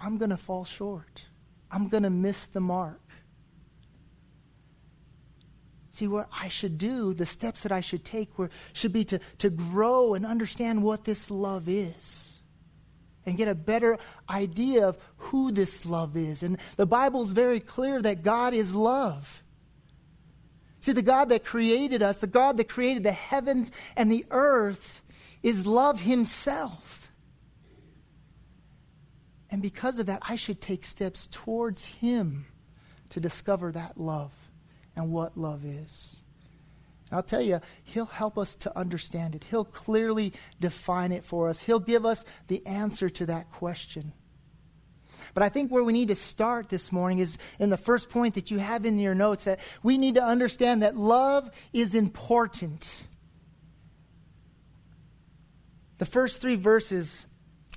I'm 0.00 0.18
going 0.18 0.30
to 0.30 0.36
fall 0.36 0.64
short. 0.64 1.26
I'm 1.70 1.86
going 1.86 2.02
to 2.02 2.10
miss 2.10 2.46
the 2.46 2.60
mark. 2.60 3.00
See, 5.92 6.08
what 6.08 6.28
I 6.32 6.48
should 6.48 6.78
do, 6.78 7.14
the 7.14 7.26
steps 7.26 7.62
that 7.62 7.70
I 7.70 7.80
should 7.80 8.04
take 8.04 8.36
were, 8.40 8.50
should 8.72 8.92
be 8.92 9.04
to, 9.04 9.20
to 9.38 9.50
grow 9.50 10.14
and 10.14 10.26
understand 10.26 10.82
what 10.82 11.04
this 11.04 11.30
love 11.30 11.68
is 11.68 12.31
and 13.24 13.36
get 13.36 13.48
a 13.48 13.54
better 13.54 13.98
idea 14.28 14.86
of 14.86 14.98
who 15.16 15.52
this 15.52 15.86
love 15.86 16.16
is. 16.16 16.42
And 16.42 16.58
the 16.76 16.86
Bible 16.86 17.22
is 17.22 17.32
very 17.32 17.60
clear 17.60 18.02
that 18.02 18.22
God 18.22 18.54
is 18.54 18.74
love. 18.74 19.42
See, 20.80 20.92
the 20.92 21.02
God 21.02 21.28
that 21.28 21.44
created 21.44 22.02
us, 22.02 22.18
the 22.18 22.26
God 22.26 22.56
that 22.56 22.68
created 22.68 23.04
the 23.04 23.12
heavens 23.12 23.70
and 23.96 24.10
the 24.10 24.26
earth, 24.30 25.02
is 25.42 25.66
love 25.66 26.00
himself. 26.00 27.12
And 29.50 29.62
because 29.62 29.98
of 29.98 30.06
that, 30.06 30.22
I 30.22 30.36
should 30.36 30.60
take 30.60 30.84
steps 30.84 31.28
towards 31.30 31.84
him 31.84 32.46
to 33.10 33.20
discover 33.20 33.70
that 33.72 33.98
love 33.98 34.32
and 34.96 35.12
what 35.12 35.36
love 35.36 35.64
is. 35.64 36.21
And 37.12 37.18
I'll 37.18 37.22
tell 37.22 37.42
you, 37.42 37.60
He'll 37.84 38.06
help 38.06 38.38
us 38.38 38.54
to 38.54 38.74
understand 38.76 39.34
it. 39.34 39.44
He'll 39.50 39.66
clearly 39.66 40.32
define 40.58 41.12
it 41.12 41.22
for 41.22 41.50
us. 41.50 41.60
He'll 41.60 41.78
give 41.78 42.06
us 42.06 42.24
the 42.48 42.66
answer 42.66 43.10
to 43.10 43.26
that 43.26 43.52
question. 43.52 44.14
But 45.34 45.42
I 45.42 45.50
think 45.50 45.70
where 45.70 45.84
we 45.84 45.92
need 45.92 46.08
to 46.08 46.14
start 46.14 46.70
this 46.70 46.90
morning 46.90 47.18
is 47.18 47.36
in 47.58 47.68
the 47.68 47.76
first 47.76 48.08
point 48.08 48.36
that 48.36 48.50
you 48.50 48.58
have 48.60 48.86
in 48.86 48.98
your 48.98 49.14
notes 49.14 49.44
that 49.44 49.60
we 49.82 49.98
need 49.98 50.14
to 50.14 50.24
understand 50.24 50.80
that 50.80 50.96
love 50.96 51.50
is 51.74 51.94
important. 51.94 53.04
The 55.98 56.06
first 56.06 56.40
three 56.40 56.56
verses, 56.56 57.26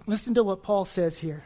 listen 0.07 0.33
to 0.35 0.45
what 0.45 0.63
Paul 0.63 0.85
says 0.85 1.17
here. 1.17 1.43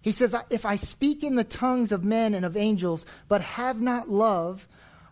He 0.00 0.12
says, 0.12 0.34
If 0.48 0.64
I 0.64 0.76
speak 0.76 1.24
in 1.24 1.34
the 1.34 1.44
tongues 1.44 1.92
of 1.92 2.04
men 2.04 2.32
and 2.32 2.46
of 2.46 2.56
angels, 2.56 3.04
but 3.28 3.42
have 3.42 3.82
not 3.82 4.08
love, 4.08 4.66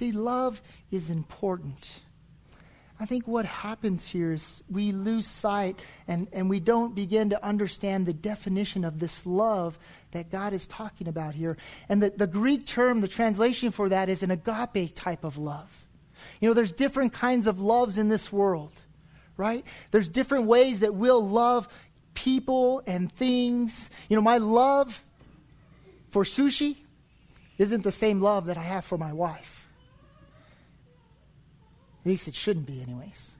See, 0.00 0.12
love 0.12 0.62
is 0.90 1.10
important. 1.10 2.00
I 2.98 3.04
think 3.04 3.28
what 3.28 3.44
happens 3.44 4.08
here 4.08 4.32
is 4.32 4.62
we 4.70 4.92
lose 4.92 5.26
sight 5.26 5.78
and, 6.08 6.26
and 6.32 6.48
we 6.48 6.58
don't 6.58 6.94
begin 6.94 7.28
to 7.30 7.44
understand 7.44 8.06
the 8.06 8.14
definition 8.14 8.86
of 8.86 8.98
this 8.98 9.26
love 9.26 9.78
that 10.12 10.30
God 10.30 10.54
is 10.54 10.66
talking 10.66 11.06
about 11.06 11.34
here. 11.34 11.58
And 11.86 12.02
the, 12.02 12.08
the 12.08 12.26
Greek 12.26 12.64
term, 12.64 13.02
the 13.02 13.08
translation 13.08 13.72
for 13.72 13.90
that 13.90 14.08
is 14.08 14.22
an 14.22 14.30
agape 14.30 14.94
type 14.94 15.22
of 15.22 15.36
love. 15.36 15.84
You 16.40 16.48
know, 16.48 16.54
there's 16.54 16.72
different 16.72 17.12
kinds 17.12 17.46
of 17.46 17.60
loves 17.60 17.98
in 17.98 18.08
this 18.08 18.32
world, 18.32 18.72
right? 19.36 19.66
There's 19.90 20.08
different 20.08 20.46
ways 20.46 20.80
that 20.80 20.94
we'll 20.94 21.28
love 21.28 21.68
people 22.14 22.82
and 22.86 23.12
things. 23.12 23.90
You 24.08 24.16
know, 24.16 24.22
my 24.22 24.38
love 24.38 25.04
for 26.08 26.24
sushi 26.24 26.76
isn't 27.58 27.82
the 27.82 27.92
same 27.92 28.22
love 28.22 28.46
that 28.46 28.56
I 28.56 28.62
have 28.62 28.86
for 28.86 28.96
my 28.96 29.12
wife. 29.12 29.59
At 32.00 32.06
least 32.06 32.28
it 32.28 32.34
shouldn't 32.34 32.66
be, 32.66 32.82
anyways. 32.82 33.32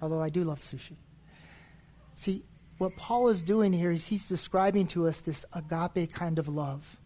Although 0.00 0.20
I 0.20 0.30
do 0.30 0.44
love 0.44 0.60
sushi. 0.60 0.96
See, 2.14 2.44
what 2.78 2.96
Paul 2.96 3.28
is 3.28 3.42
doing 3.42 3.72
here 3.72 3.90
is 3.90 4.06
he's 4.06 4.28
describing 4.28 4.86
to 4.88 5.06
us 5.06 5.20
this 5.20 5.44
agape 5.52 6.12
kind 6.12 6.38
of 6.38 6.48
love. 6.48 6.98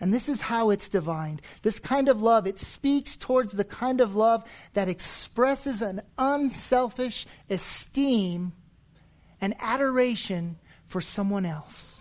And 0.00 0.14
this 0.14 0.28
is 0.28 0.40
how 0.40 0.70
it's 0.70 0.88
divined. 0.88 1.42
This 1.62 1.78
kind 1.78 2.08
of 2.08 2.22
love, 2.22 2.46
it 2.46 2.58
speaks 2.58 3.16
towards 3.16 3.52
the 3.52 3.64
kind 3.64 4.00
of 4.00 4.16
love 4.16 4.44
that 4.72 4.88
expresses 4.88 5.82
an 5.82 6.00
unselfish 6.16 7.26
esteem 7.50 8.52
and 9.40 9.54
adoration 9.60 10.58
for 10.86 11.00
someone 11.00 11.44
else 11.44 12.00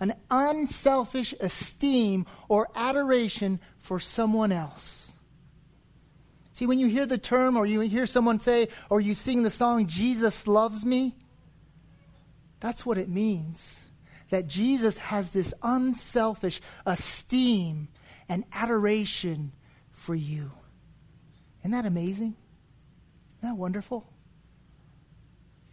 an 0.00 0.14
unselfish 0.30 1.34
esteem 1.40 2.26
or 2.48 2.68
adoration 2.74 3.60
for 3.78 4.00
someone 4.00 4.50
else. 4.50 4.99
See, 6.60 6.66
when 6.66 6.78
you 6.78 6.88
hear 6.88 7.06
the 7.06 7.16
term 7.16 7.56
or 7.56 7.64
you 7.64 7.80
hear 7.80 8.04
someone 8.04 8.38
say 8.38 8.68
or 8.90 9.00
you 9.00 9.14
sing 9.14 9.44
the 9.44 9.50
song, 9.50 9.86
Jesus 9.86 10.46
loves 10.46 10.84
me, 10.84 11.16
that's 12.60 12.84
what 12.84 12.98
it 12.98 13.08
means. 13.08 13.80
That 14.28 14.46
Jesus 14.46 14.98
has 14.98 15.30
this 15.30 15.54
unselfish 15.62 16.60
esteem 16.84 17.88
and 18.28 18.44
adoration 18.52 19.52
for 19.90 20.14
you. 20.14 20.50
Isn't 21.60 21.70
that 21.70 21.86
amazing? 21.86 22.36
Isn't 23.38 23.54
that 23.54 23.56
wonderful? 23.56 24.06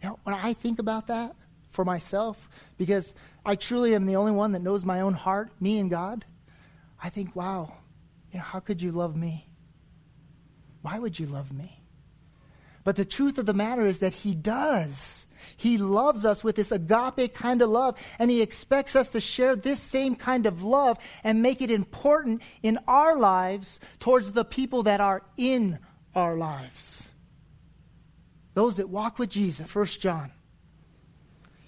You 0.02 0.08
know, 0.08 0.18
when 0.24 0.34
I 0.34 0.54
think 0.54 0.78
about 0.78 1.08
that 1.08 1.36
for 1.70 1.84
myself, 1.84 2.48
because 2.78 3.12
I 3.44 3.56
truly 3.56 3.94
am 3.94 4.06
the 4.06 4.16
only 4.16 4.32
one 4.32 4.52
that 4.52 4.62
knows 4.62 4.86
my 4.86 5.02
own 5.02 5.12
heart, 5.12 5.50
me 5.60 5.78
and 5.80 5.90
God, 5.90 6.24
I 6.98 7.10
think, 7.10 7.36
wow, 7.36 7.74
you 8.32 8.38
know, 8.38 8.44
how 8.44 8.60
could 8.60 8.80
you 8.80 8.90
love 8.90 9.14
me? 9.14 9.47
Why 10.82 10.98
would 10.98 11.18
you 11.18 11.26
love 11.26 11.52
me? 11.52 11.82
But 12.84 12.96
the 12.96 13.04
truth 13.04 13.38
of 13.38 13.46
the 13.46 13.52
matter 13.52 13.86
is 13.86 13.98
that 13.98 14.14
He 14.14 14.34
does. 14.34 15.26
He 15.56 15.78
loves 15.78 16.24
us 16.24 16.42
with 16.42 16.56
this 16.56 16.72
agape 16.72 17.34
kind 17.34 17.62
of 17.62 17.70
love, 17.70 17.98
and 18.18 18.30
He 18.30 18.42
expects 18.42 18.96
us 18.96 19.10
to 19.10 19.20
share 19.20 19.56
this 19.56 19.80
same 19.80 20.14
kind 20.14 20.46
of 20.46 20.62
love 20.62 20.98
and 21.24 21.42
make 21.42 21.60
it 21.60 21.70
important 21.70 22.42
in 22.62 22.78
our 22.86 23.16
lives 23.16 23.80
towards 23.98 24.32
the 24.32 24.44
people 24.44 24.84
that 24.84 25.00
are 25.00 25.22
in 25.36 25.78
our 26.14 26.36
lives. 26.36 27.08
Those 28.54 28.76
that 28.76 28.88
walk 28.88 29.18
with 29.18 29.30
Jesus, 29.30 29.68
First 29.68 30.00
John. 30.00 30.32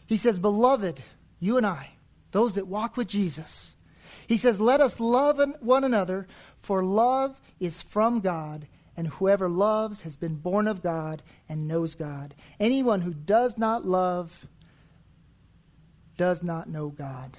He 0.06 0.16
says, 0.16 0.38
Beloved, 0.38 1.02
you 1.38 1.56
and 1.56 1.66
I, 1.66 1.90
those 2.32 2.54
that 2.54 2.66
walk 2.66 2.96
with 2.96 3.06
Jesus. 3.06 3.74
He 4.26 4.36
says, 4.36 4.60
Let 4.60 4.80
us 4.80 4.98
love 4.98 5.40
one 5.60 5.84
another, 5.84 6.26
for 6.58 6.82
love 6.82 7.40
is 7.60 7.82
from 7.82 8.20
God, 8.20 8.66
and 9.00 9.08
whoever 9.08 9.48
loves 9.48 10.02
has 10.02 10.18
been 10.18 10.34
born 10.34 10.68
of 10.68 10.82
God 10.82 11.22
and 11.48 11.66
knows 11.66 11.94
God. 11.94 12.34
Anyone 12.60 13.00
who 13.00 13.14
does 13.14 13.56
not 13.56 13.86
love 13.86 14.46
does 16.18 16.42
not 16.42 16.68
know 16.68 16.90
God. 16.90 17.38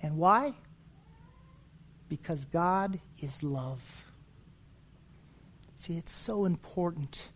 And 0.00 0.18
why? 0.18 0.54
Because 2.08 2.44
God 2.44 3.00
is 3.20 3.42
love. 3.42 4.04
See, 5.78 5.96
it's 5.96 6.12
so 6.12 6.44
important. 6.44 7.30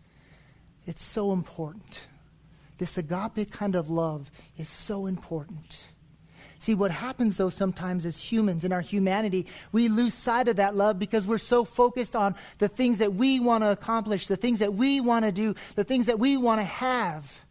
It's 0.87 1.02
so 1.02 1.32
important. 1.32 2.06
This 2.78 2.96
agape 2.96 3.50
kind 3.50 3.75
of 3.75 3.90
love 3.90 4.30
is 4.56 4.68
so 4.68 5.06
important. 5.06 5.88
See, 6.62 6.75
what 6.76 6.92
happens 6.92 7.38
though 7.38 7.50
sometimes 7.50 8.07
as 8.07 8.16
humans 8.16 8.64
in 8.64 8.73
our 8.73 8.83
humanity, 8.83 9.49
we 9.73 9.88
lose 9.88 10.14
sight 10.14 10.47
of 10.47 10.57
that 10.57 10.76
love 10.76 10.97
because 10.97 11.26
we're 11.26 11.38
so 11.38 11.64
focused 11.64 12.14
on 12.14 12.37
the 12.59 12.69
things 12.69 12.99
that 12.99 13.14
we 13.14 13.40
want 13.40 13.64
to 13.64 13.73
accomplish, 13.73 14.28
the 14.28 14.37
things 14.37 14.61
that 14.61 14.73
we 14.73 15.00
want 15.00 15.25
to 15.25 15.33
do, 15.33 15.57
the 15.75 15.83
things 15.83 16.07
that 16.07 16.21
we 16.21 16.37
want 16.37 16.61
to 16.61 16.64
have. 16.64 17.45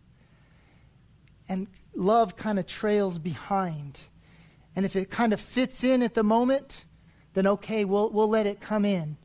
And 1.49 1.67
love 1.93 2.37
kind 2.37 2.57
of 2.57 2.67
trails 2.67 3.19
behind. 3.19 3.99
And 4.77 4.85
if 4.85 4.95
it 4.95 5.09
kind 5.09 5.33
of 5.33 5.41
fits 5.41 5.83
in 5.83 6.03
at 6.03 6.13
the 6.13 6.23
moment, 6.23 6.85
then 7.33 7.45
okay, 7.47 7.83
we'll, 7.83 8.11
we'll 8.11 8.29
let 8.29 8.45
it 8.45 8.61
come 8.61 8.85
in. 8.85 9.17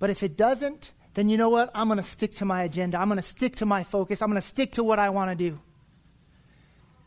But 0.00 0.10
if 0.10 0.24
it 0.24 0.36
doesn't, 0.36 0.90
then 1.14 1.28
you 1.28 1.36
know 1.36 1.48
what? 1.48 1.70
I'm 1.76 1.86
going 1.86 1.98
to 1.98 2.02
stick 2.02 2.32
to 2.32 2.44
my 2.44 2.64
agenda. 2.64 2.98
I'm 2.98 3.06
going 3.06 3.18
to 3.18 3.22
stick 3.22 3.54
to 3.56 3.66
my 3.66 3.84
focus. 3.84 4.20
I'm 4.20 4.30
going 4.30 4.42
to 4.42 4.48
stick 4.48 4.72
to 4.72 4.82
what 4.82 4.98
I 4.98 5.10
want 5.10 5.30
to 5.30 5.36
do. 5.36 5.60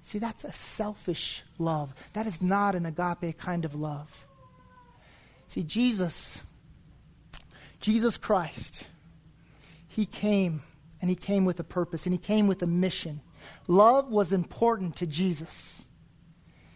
See, 0.03 0.19
that's 0.19 0.43
a 0.43 0.51
selfish 0.51 1.43
love. 1.57 1.93
That 2.13 2.27
is 2.27 2.41
not 2.41 2.75
an 2.75 2.85
agape 2.85 3.37
kind 3.37 3.65
of 3.65 3.75
love. 3.75 4.25
See, 5.47 5.63
Jesus, 5.63 6.41
Jesus 7.79 8.17
Christ, 8.17 8.87
he 9.87 10.05
came 10.05 10.61
and 11.01 11.09
he 11.09 11.15
came 11.15 11.45
with 11.45 11.59
a 11.59 11.63
purpose 11.63 12.05
and 12.05 12.13
he 12.13 12.19
came 12.19 12.47
with 12.47 12.61
a 12.61 12.67
mission. 12.67 13.21
Love 13.67 14.09
was 14.09 14.31
important 14.31 14.95
to 14.97 15.07
Jesus. 15.07 15.83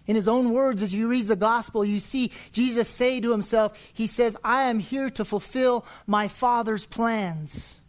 In 0.08 0.16
his 0.16 0.28
own 0.28 0.52
words, 0.52 0.84
as 0.84 0.94
you 0.94 1.08
read 1.08 1.28
the 1.28 1.36
gospel, 1.36 1.84
you 1.84 2.00
see 2.00 2.32
Jesus 2.52 2.88
say 2.88 3.20
to 3.22 3.32
himself, 3.32 3.78
He 3.94 4.08
says, 4.08 4.38
I 4.44 4.64
am 4.64 4.80
here 4.80 5.10
to 5.12 5.26
fulfill 5.26 5.86
my 6.06 6.28
Father's 6.28 6.86
plans. 6.86 7.80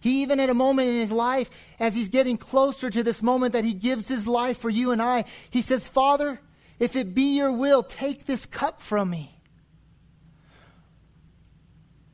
He, 0.00 0.22
even 0.22 0.38
at 0.38 0.50
a 0.50 0.54
moment 0.54 0.88
in 0.88 1.00
his 1.00 1.10
life, 1.10 1.50
as 1.80 1.94
he's 1.94 2.08
getting 2.08 2.36
closer 2.36 2.88
to 2.90 3.02
this 3.02 3.22
moment 3.22 3.52
that 3.52 3.64
he 3.64 3.72
gives 3.72 4.08
his 4.08 4.26
life 4.26 4.58
for 4.58 4.70
you 4.70 4.92
and 4.92 5.02
I, 5.02 5.24
he 5.50 5.62
says, 5.62 5.88
Father, 5.88 6.40
if 6.78 6.94
it 6.94 7.14
be 7.14 7.36
your 7.36 7.52
will, 7.52 7.82
take 7.82 8.26
this 8.26 8.46
cup 8.46 8.80
from 8.80 9.10
me. 9.10 9.34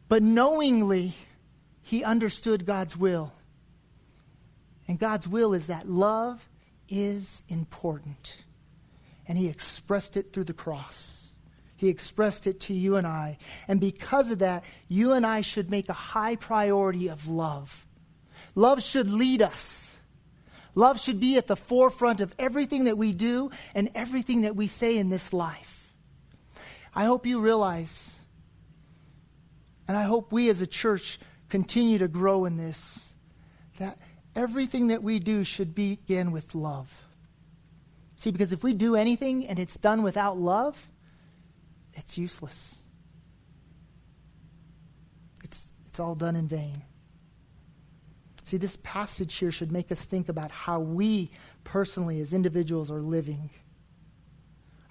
But 0.08 0.22
knowingly, 0.22 1.14
he 1.82 2.02
understood 2.04 2.64
God's 2.64 2.96
will. 2.96 3.32
And 4.88 4.98
God's 4.98 5.28
will 5.28 5.54
is 5.54 5.66
that 5.66 5.88
love 5.88 6.48
is 6.88 7.42
important. 7.48 8.44
And 9.26 9.36
he 9.36 9.48
expressed 9.48 10.16
it 10.16 10.30
through 10.30 10.44
the 10.44 10.52
cross. 10.52 11.23
He 11.76 11.88
expressed 11.88 12.46
it 12.46 12.60
to 12.60 12.74
you 12.74 12.96
and 12.96 13.06
I. 13.06 13.38
And 13.66 13.80
because 13.80 14.30
of 14.30 14.38
that, 14.38 14.64
you 14.88 15.12
and 15.12 15.26
I 15.26 15.40
should 15.40 15.70
make 15.70 15.88
a 15.88 15.94
high 15.94 16.36
priority 16.36 17.08
of 17.08 17.28
love. 17.28 17.86
Love 18.54 18.82
should 18.82 19.10
lead 19.10 19.42
us. 19.42 19.96
Love 20.76 21.00
should 21.00 21.20
be 21.20 21.36
at 21.36 21.46
the 21.46 21.56
forefront 21.56 22.20
of 22.20 22.34
everything 22.38 22.84
that 22.84 22.98
we 22.98 23.12
do 23.12 23.50
and 23.74 23.90
everything 23.94 24.42
that 24.42 24.56
we 24.56 24.66
say 24.66 24.96
in 24.98 25.08
this 25.08 25.32
life. 25.32 25.92
I 26.94 27.04
hope 27.04 27.26
you 27.26 27.40
realize, 27.40 28.14
and 29.88 29.96
I 29.96 30.04
hope 30.04 30.32
we 30.32 30.48
as 30.48 30.60
a 30.60 30.66
church 30.66 31.18
continue 31.48 31.98
to 31.98 32.08
grow 32.08 32.44
in 32.44 32.56
this, 32.56 33.08
that 33.78 33.98
everything 34.36 34.88
that 34.88 35.02
we 35.02 35.18
do 35.18 35.42
should 35.44 35.74
begin 35.74 36.30
with 36.30 36.54
love. 36.54 37.02
See, 38.20 38.30
because 38.30 38.52
if 38.52 38.62
we 38.62 38.74
do 38.74 38.96
anything 38.96 39.46
and 39.46 39.58
it's 39.58 39.76
done 39.76 40.02
without 40.02 40.38
love, 40.38 40.88
it's 41.94 42.18
useless. 42.18 42.76
It's, 45.42 45.68
it's 45.86 46.00
all 46.00 46.14
done 46.14 46.36
in 46.36 46.48
vain. 46.48 46.82
See, 48.44 48.58
this 48.58 48.76
passage 48.82 49.34
here 49.36 49.50
should 49.50 49.72
make 49.72 49.90
us 49.90 50.02
think 50.02 50.28
about 50.28 50.50
how 50.50 50.80
we 50.80 51.30
personally, 51.64 52.20
as 52.20 52.32
individuals, 52.32 52.90
are 52.90 53.00
living. 53.00 53.50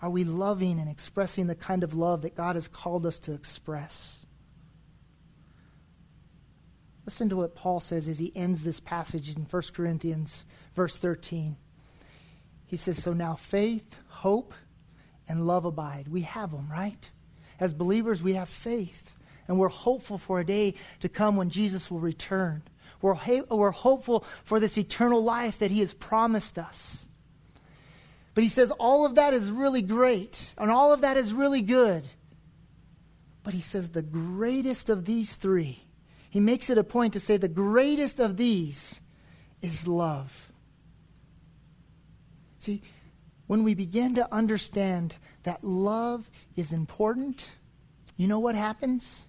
Are 0.01 0.09
we 0.09 0.23
loving 0.23 0.79
and 0.79 0.89
expressing 0.89 1.47
the 1.47 1.55
kind 1.55 1.83
of 1.83 1.93
love 1.93 2.23
that 2.23 2.35
God 2.35 2.55
has 2.55 2.67
called 2.67 3.05
us 3.05 3.19
to 3.19 3.33
express? 3.33 4.25
Listen 7.05 7.29
to 7.29 7.35
what 7.35 7.55
Paul 7.55 7.79
says 7.79 8.07
as 8.07 8.17
he 8.17 8.31
ends 8.35 8.63
this 8.63 8.79
passage 8.79 9.35
in 9.35 9.43
1 9.43 9.61
Corinthians, 9.73 10.45
verse 10.73 10.95
13. 10.95 11.57
He 12.65 12.77
says, 12.77 13.03
So 13.03 13.13
now 13.13 13.35
faith, 13.35 13.99
hope, 14.07 14.53
and 15.27 15.45
love 15.45 15.65
abide. 15.65 16.07
We 16.07 16.21
have 16.21 16.51
them, 16.51 16.69
right? 16.71 17.09
As 17.59 17.73
believers, 17.73 18.21
we 18.21 18.33
have 18.33 18.49
faith, 18.49 19.13
and 19.47 19.57
we're 19.57 19.69
hopeful 19.69 20.17
for 20.17 20.39
a 20.39 20.45
day 20.45 20.75
to 20.99 21.09
come 21.09 21.35
when 21.35 21.49
Jesus 21.49 21.89
will 21.89 21.99
return. 21.99 22.63
We're, 23.01 23.13
ha- 23.13 23.45
we're 23.49 23.71
hopeful 23.71 24.25
for 24.43 24.59
this 24.59 24.77
eternal 24.77 25.23
life 25.23 25.59
that 25.59 25.71
he 25.71 25.79
has 25.79 25.93
promised 25.93 26.57
us. 26.57 27.05
But 28.33 28.43
he 28.43 28.49
says 28.49 28.71
all 28.71 29.05
of 29.05 29.15
that 29.15 29.33
is 29.33 29.51
really 29.51 29.81
great, 29.81 30.53
and 30.57 30.71
all 30.71 30.93
of 30.93 31.01
that 31.01 31.17
is 31.17 31.33
really 31.33 31.61
good. 31.61 32.03
But 33.43 33.53
he 33.53 33.61
says 33.61 33.89
the 33.89 34.01
greatest 34.01 34.89
of 34.89 35.05
these 35.05 35.35
three 35.35 35.83
he 36.33 36.39
makes 36.39 36.71
it 36.71 36.79
a 36.79 36.83
point 36.83 37.13
to 37.13 37.19
say 37.19 37.37
the 37.37 37.47
greatest 37.47 38.19
of 38.19 38.37
these 38.37 38.99
is 39.61 39.87
love. 39.87 40.51
See, 42.57 42.81
when 43.53 43.63
we 43.63 43.75
begin 43.75 44.15
to 44.15 44.27
understand 44.33 45.13
that 45.43 45.63
love 45.63 46.27
is 46.55 46.73
important, 46.73 47.51
you 48.17 48.27
know 48.27 48.39
what 48.39 48.55
happens? 48.55 49.21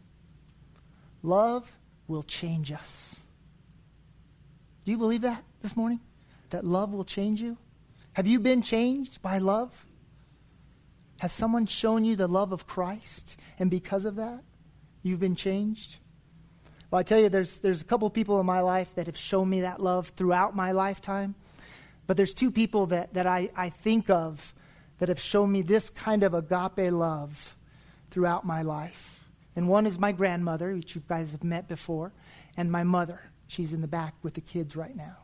Love 1.22 1.70
will 2.08 2.22
change 2.22 2.72
us. 2.72 3.16
Do 4.82 4.92
you 4.92 4.96
believe 4.96 5.20
that 5.20 5.44
this 5.60 5.76
morning? 5.76 6.00
That 6.48 6.64
love 6.64 6.94
will 6.94 7.04
change 7.04 7.42
you? 7.42 7.58
Have 8.14 8.26
you 8.26 8.40
been 8.40 8.62
changed 8.62 9.20
by 9.20 9.36
love? 9.36 9.84
Has 11.18 11.30
someone 11.30 11.66
shown 11.66 12.06
you 12.06 12.16
the 12.16 12.26
love 12.26 12.50
of 12.50 12.66
Christ? 12.66 13.36
And 13.58 13.70
because 13.70 14.06
of 14.06 14.16
that, 14.16 14.42
you've 15.02 15.20
been 15.20 15.36
changed? 15.36 15.96
Well, 16.90 16.98
I 16.98 17.02
tell 17.02 17.20
you, 17.20 17.28
there's, 17.28 17.58
there's 17.58 17.82
a 17.82 17.84
couple 17.84 18.08
people 18.08 18.40
in 18.40 18.46
my 18.46 18.60
life 18.60 18.94
that 18.94 19.04
have 19.04 19.18
shown 19.18 19.50
me 19.50 19.60
that 19.60 19.82
love 19.82 20.08
throughout 20.16 20.56
my 20.56 20.72
lifetime. 20.72 21.34
But 22.06 22.16
there's 22.16 22.34
two 22.34 22.50
people 22.50 22.86
that, 22.86 23.14
that 23.14 23.26
I, 23.26 23.48
I 23.56 23.70
think 23.70 24.10
of 24.10 24.54
that 24.98 25.08
have 25.08 25.20
shown 25.20 25.50
me 25.50 25.62
this 25.62 25.90
kind 25.90 26.22
of 26.22 26.34
agape 26.34 26.92
love 26.92 27.56
throughout 28.10 28.44
my 28.44 28.62
life. 28.62 29.28
And 29.56 29.68
one 29.68 29.86
is 29.86 29.98
my 29.98 30.12
grandmother, 30.12 30.74
which 30.74 30.94
you 30.94 31.02
guys 31.08 31.32
have 31.32 31.44
met 31.44 31.68
before, 31.68 32.12
and 32.56 32.70
my 32.70 32.84
mother. 32.84 33.20
She's 33.46 33.72
in 33.72 33.80
the 33.80 33.88
back 33.88 34.14
with 34.22 34.34
the 34.34 34.40
kids 34.40 34.76
right 34.76 34.96
now. 34.96 35.16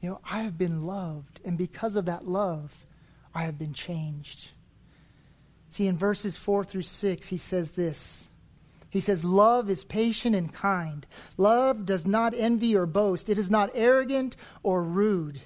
You 0.00 0.10
know, 0.10 0.20
I 0.28 0.42
have 0.42 0.56
been 0.56 0.86
loved, 0.86 1.40
and 1.44 1.58
because 1.58 1.96
of 1.96 2.06
that 2.06 2.26
love, 2.26 2.86
I 3.34 3.42
have 3.42 3.58
been 3.58 3.74
changed. 3.74 4.50
See, 5.70 5.86
in 5.86 5.96
verses 5.96 6.38
4 6.38 6.64
through 6.64 6.82
6, 6.82 7.28
he 7.28 7.36
says 7.36 7.72
this 7.72 8.24
he 8.90 8.98
says, 8.98 9.24
Love 9.24 9.70
is 9.70 9.84
patient 9.84 10.34
and 10.34 10.52
kind. 10.52 11.06
Love 11.38 11.86
does 11.86 12.06
not 12.06 12.34
envy 12.36 12.76
or 12.76 12.86
boast. 12.86 13.30
It 13.30 13.38
is 13.38 13.48
not 13.48 13.70
arrogant 13.74 14.34
or 14.64 14.82
rude. 14.82 15.40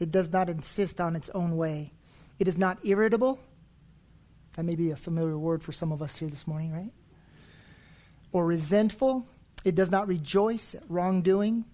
It 0.00 0.10
does 0.10 0.30
not 0.30 0.50
insist 0.50 1.00
on 1.00 1.14
its 1.14 1.30
own 1.30 1.56
way. 1.56 1.92
It 2.38 2.48
is 2.48 2.58
not 2.58 2.78
irritable. 2.84 3.38
That 4.56 4.64
may 4.64 4.74
be 4.74 4.90
a 4.90 4.96
familiar 4.96 5.38
word 5.38 5.62
for 5.62 5.72
some 5.72 5.92
of 5.92 6.02
us 6.02 6.16
here 6.16 6.28
this 6.28 6.46
morning, 6.46 6.72
right? 6.72 6.92
Or 8.32 8.44
resentful. 8.44 9.26
It 9.64 9.74
does 9.74 9.90
not 9.90 10.08
rejoice 10.08 10.74
at 10.74 10.82
wrongdoing, 10.88 11.64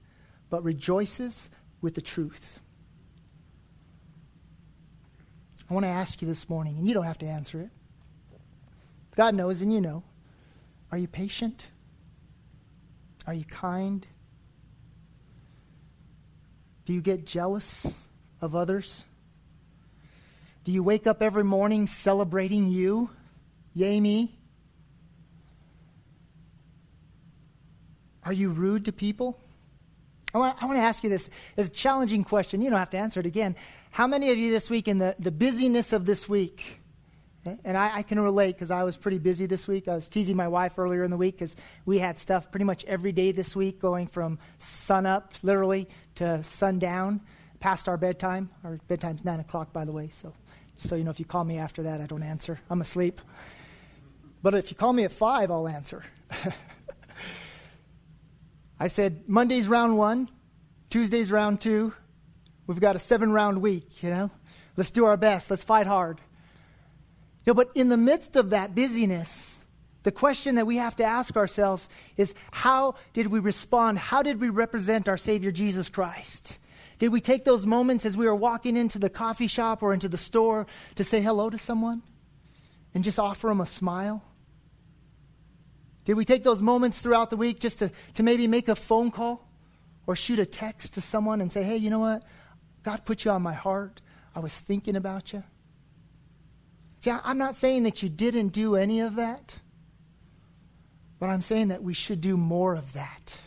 but 0.50 0.62
rejoices 0.62 1.48
with 1.80 1.94
the 1.94 2.00
truth. 2.02 2.60
I 5.68 5.74
want 5.74 5.86
to 5.86 5.92
ask 5.92 6.20
you 6.20 6.28
this 6.28 6.50
morning, 6.50 6.76
and 6.76 6.86
you 6.86 6.92
don't 6.92 7.04
have 7.04 7.18
to 7.18 7.26
answer 7.26 7.60
it. 7.60 7.70
God 9.16 9.34
knows, 9.34 9.62
and 9.62 9.72
you 9.72 9.80
know. 9.80 10.02
Are 10.92 10.98
you 10.98 11.08
patient? 11.08 11.64
Are 13.26 13.32
you 13.32 13.44
kind? 13.44 14.06
Do 16.84 16.92
you 16.92 17.00
get 17.00 17.24
jealous 17.24 17.86
of 18.42 18.54
others? 18.54 19.04
Do 20.64 20.70
you 20.70 20.82
wake 20.82 21.06
up 21.06 21.22
every 21.22 21.44
morning 21.44 21.86
celebrating 21.86 22.68
you? 22.68 23.08
Yay, 23.74 24.00
me? 24.00 24.38
Are 28.24 28.32
you 28.32 28.50
rude 28.50 28.84
to 28.84 28.92
people? 28.92 29.40
Oh, 30.34 30.38
I 30.42 30.46
want, 30.46 30.62
I 30.62 30.66
want 30.66 30.76
to 30.76 30.82
ask 30.82 31.02
you 31.02 31.10
this. 31.10 31.30
It's 31.56 31.68
a 31.68 31.70
challenging 31.70 32.22
question. 32.22 32.60
You 32.60 32.68
don't 32.68 32.78
have 32.78 32.90
to 32.90 32.98
answer 32.98 33.18
it 33.18 33.26
again. 33.26 33.56
How 33.90 34.06
many 34.06 34.30
of 34.30 34.36
you 34.36 34.50
this 34.50 34.68
week, 34.68 34.88
in 34.88 34.98
the, 34.98 35.16
the 35.18 35.30
busyness 35.30 35.92
of 35.92 36.04
this 36.04 36.28
week, 36.28 36.81
and 37.44 37.76
I, 37.76 37.98
I 37.98 38.02
can 38.02 38.20
relate 38.20 38.54
because 38.54 38.70
I 38.70 38.84
was 38.84 38.96
pretty 38.96 39.18
busy 39.18 39.46
this 39.46 39.66
week. 39.66 39.88
I 39.88 39.94
was 39.94 40.08
teasing 40.08 40.36
my 40.36 40.48
wife 40.48 40.78
earlier 40.78 41.02
in 41.02 41.10
the 41.10 41.16
week 41.16 41.34
because 41.36 41.56
we 41.84 41.98
had 41.98 42.18
stuff 42.18 42.50
pretty 42.50 42.64
much 42.64 42.84
every 42.84 43.12
day 43.12 43.32
this 43.32 43.56
week 43.56 43.80
going 43.80 44.06
from 44.06 44.38
sun 44.58 45.06
up, 45.06 45.34
literally, 45.42 45.88
to 46.16 46.42
sundown, 46.44 47.20
past 47.58 47.88
our 47.88 47.96
bedtime. 47.96 48.50
Our 48.62 48.78
bedtime's 48.86 49.24
9 49.24 49.40
o'clock, 49.40 49.72
by 49.72 49.84
the 49.84 49.92
way. 49.92 50.10
So, 50.10 50.32
so 50.76 50.94
you 50.94 51.02
know, 51.04 51.10
if 51.10 51.18
you 51.18 51.24
call 51.24 51.42
me 51.42 51.58
after 51.58 51.82
that, 51.84 52.00
I 52.00 52.06
don't 52.06 52.22
answer. 52.22 52.60
I'm 52.70 52.80
asleep. 52.80 53.20
But 54.42 54.54
if 54.54 54.70
you 54.70 54.76
call 54.76 54.92
me 54.92 55.04
at 55.04 55.12
5, 55.12 55.50
I'll 55.50 55.68
answer. 55.68 56.04
I 58.78 58.88
said, 58.88 59.28
Monday's 59.28 59.68
round 59.68 59.96
one, 59.96 60.28
Tuesday's 60.90 61.30
round 61.30 61.60
two. 61.60 61.94
We've 62.66 62.80
got 62.80 62.96
a 62.96 62.98
seven 62.98 63.32
round 63.32 63.62
week, 63.62 64.02
you 64.02 64.10
know? 64.10 64.30
Let's 64.76 64.90
do 64.90 65.04
our 65.04 65.16
best. 65.16 65.50
Let's 65.50 65.64
fight 65.64 65.86
hard. 65.86 66.20
Know, 67.46 67.54
but 67.54 67.70
in 67.74 67.88
the 67.88 67.96
midst 67.96 68.36
of 68.36 68.50
that 68.50 68.74
busyness, 68.74 69.56
the 70.02 70.12
question 70.12 70.56
that 70.56 70.66
we 70.66 70.76
have 70.76 70.96
to 70.96 71.04
ask 71.04 71.36
ourselves 71.36 71.88
is 72.16 72.34
how 72.50 72.94
did 73.12 73.28
we 73.28 73.38
respond? 73.38 73.98
How 73.98 74.22
did 74.22 74.40
we 74.40 74.48
represent 74.48 75.08
our 75.08 75.16
Savior 75.16 75.50
Jesus 75.50 75.88
Christ? 75.88 76.58
Did 76.98 77.08
we 77.08 77.20
take 77.20 77.44
those 77.44 77.66
moments 77.66 78.06
as 78.06 78.16
we 78.16 78.26
were 78.26 78.34
walking 78.34 78.76
into 78.76 78.98
the 78.98 79.10
coffee 79.10 79.48
shop 79.48 79.82
or 79.82 79.92
into 79.92 80.08
the 80.08 80.16
store 80.16 80.66
to 80.94 81.04
say 81.04 81.20
hello 81.20 81.50
to 81.50 81.58
someone 81.58 82.02
and 82.94 83.02
just 83.02 83.18
offer 83.18 83.48
them 83.48 83.60
a 83.60 83.66
smile? 83.66 84.22
Did 86.04 86.14
we 86.14 86.24
take 86.24 86.44
those 86.44 86.62
moments 86.62 87.00
throughout 87.00 87.30
the 87.30 87.36
week 87.36 87.60
just 87.60 87.78
to, 87.78 87.90
to 88.14 88.22
maybe 88.22 88.46
make 88.46 88.68
a 88.68 88.74
phone 88.74 89.10
call 89.10 89.48
or 90.06 90.16
shoot 90.16 90.38
a 90.38 90.46
text 90.46 90.94
to 90.94 91.00
someone 91.00 91.40
and 91.40 91.52
say, 91.52 91.62
hey, 91.62 91.76
you 91.76 91.90
know 91.90 92.00
what? 92.00 92.24
God 92.82 93.04
put 93.04 93.24
you 93.24 93.30
on 93.30 93.42
my 93.42 93.52
heart. 93.52 94.00
I 94.34 94.40
was 94.40 94.56
thinking 94.56 94.96
about 94.96 95.32
you. 95.32 95.44
See, 97.02 97.10
I'm 97.10 97.36
not 97.36 97.56
saying 97.56 97.82
that 97.82 98.00
you 98.04 98.08
didn't 98.08 98.50
do 98.50 98.76
any 98.76 99.00
of 99.00 99.16
that, 99.16 99.56
but 101.18 101.30
I'm 101.30 101.40
saying 101.40 101.68
that 101.68 101.82
we 101.82 101.94
should 101.94 102.20
do 102.20 102.36
more 102.36 102.76
of 102.76 102.92
that. 102.92 103.38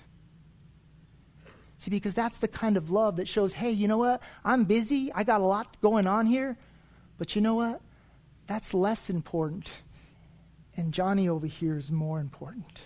See, 1.77 1.89
because 1.89 2.13
that's 2.13 2.37
the 2.39 2.49
kind 2.49 2.75
of 2.75 2.91
love 2.91 3.15
that 3.15 3.29
shows, 3.29 3.53
hey, 3.53 3.71
you 3.71 3.87
know 3.87 3.97
what? 3.97 4.21
I'm 4.43 4.65
busy. 4.65 5.09
I 5.13 5.23
got 5.23 5.39
a 5.39 5.45
lot 5.45 5.79
going 5.79 6.05
on 6.05 6.25
here. 6.25 6.57
But 7.17 7.33
you 7.37 7.41
know 7.41 7.55
what? 7.55 7.79
That's 8.45 8.73
less 8.73 9.09
important. 9.09 9.71
And 10.75 10.93
Johnny 10.93 11.29
over 11.29 11.47
here 11.47 11.77
is 11.77 11.89
more 11.89 12.19
important. 12.19 12.81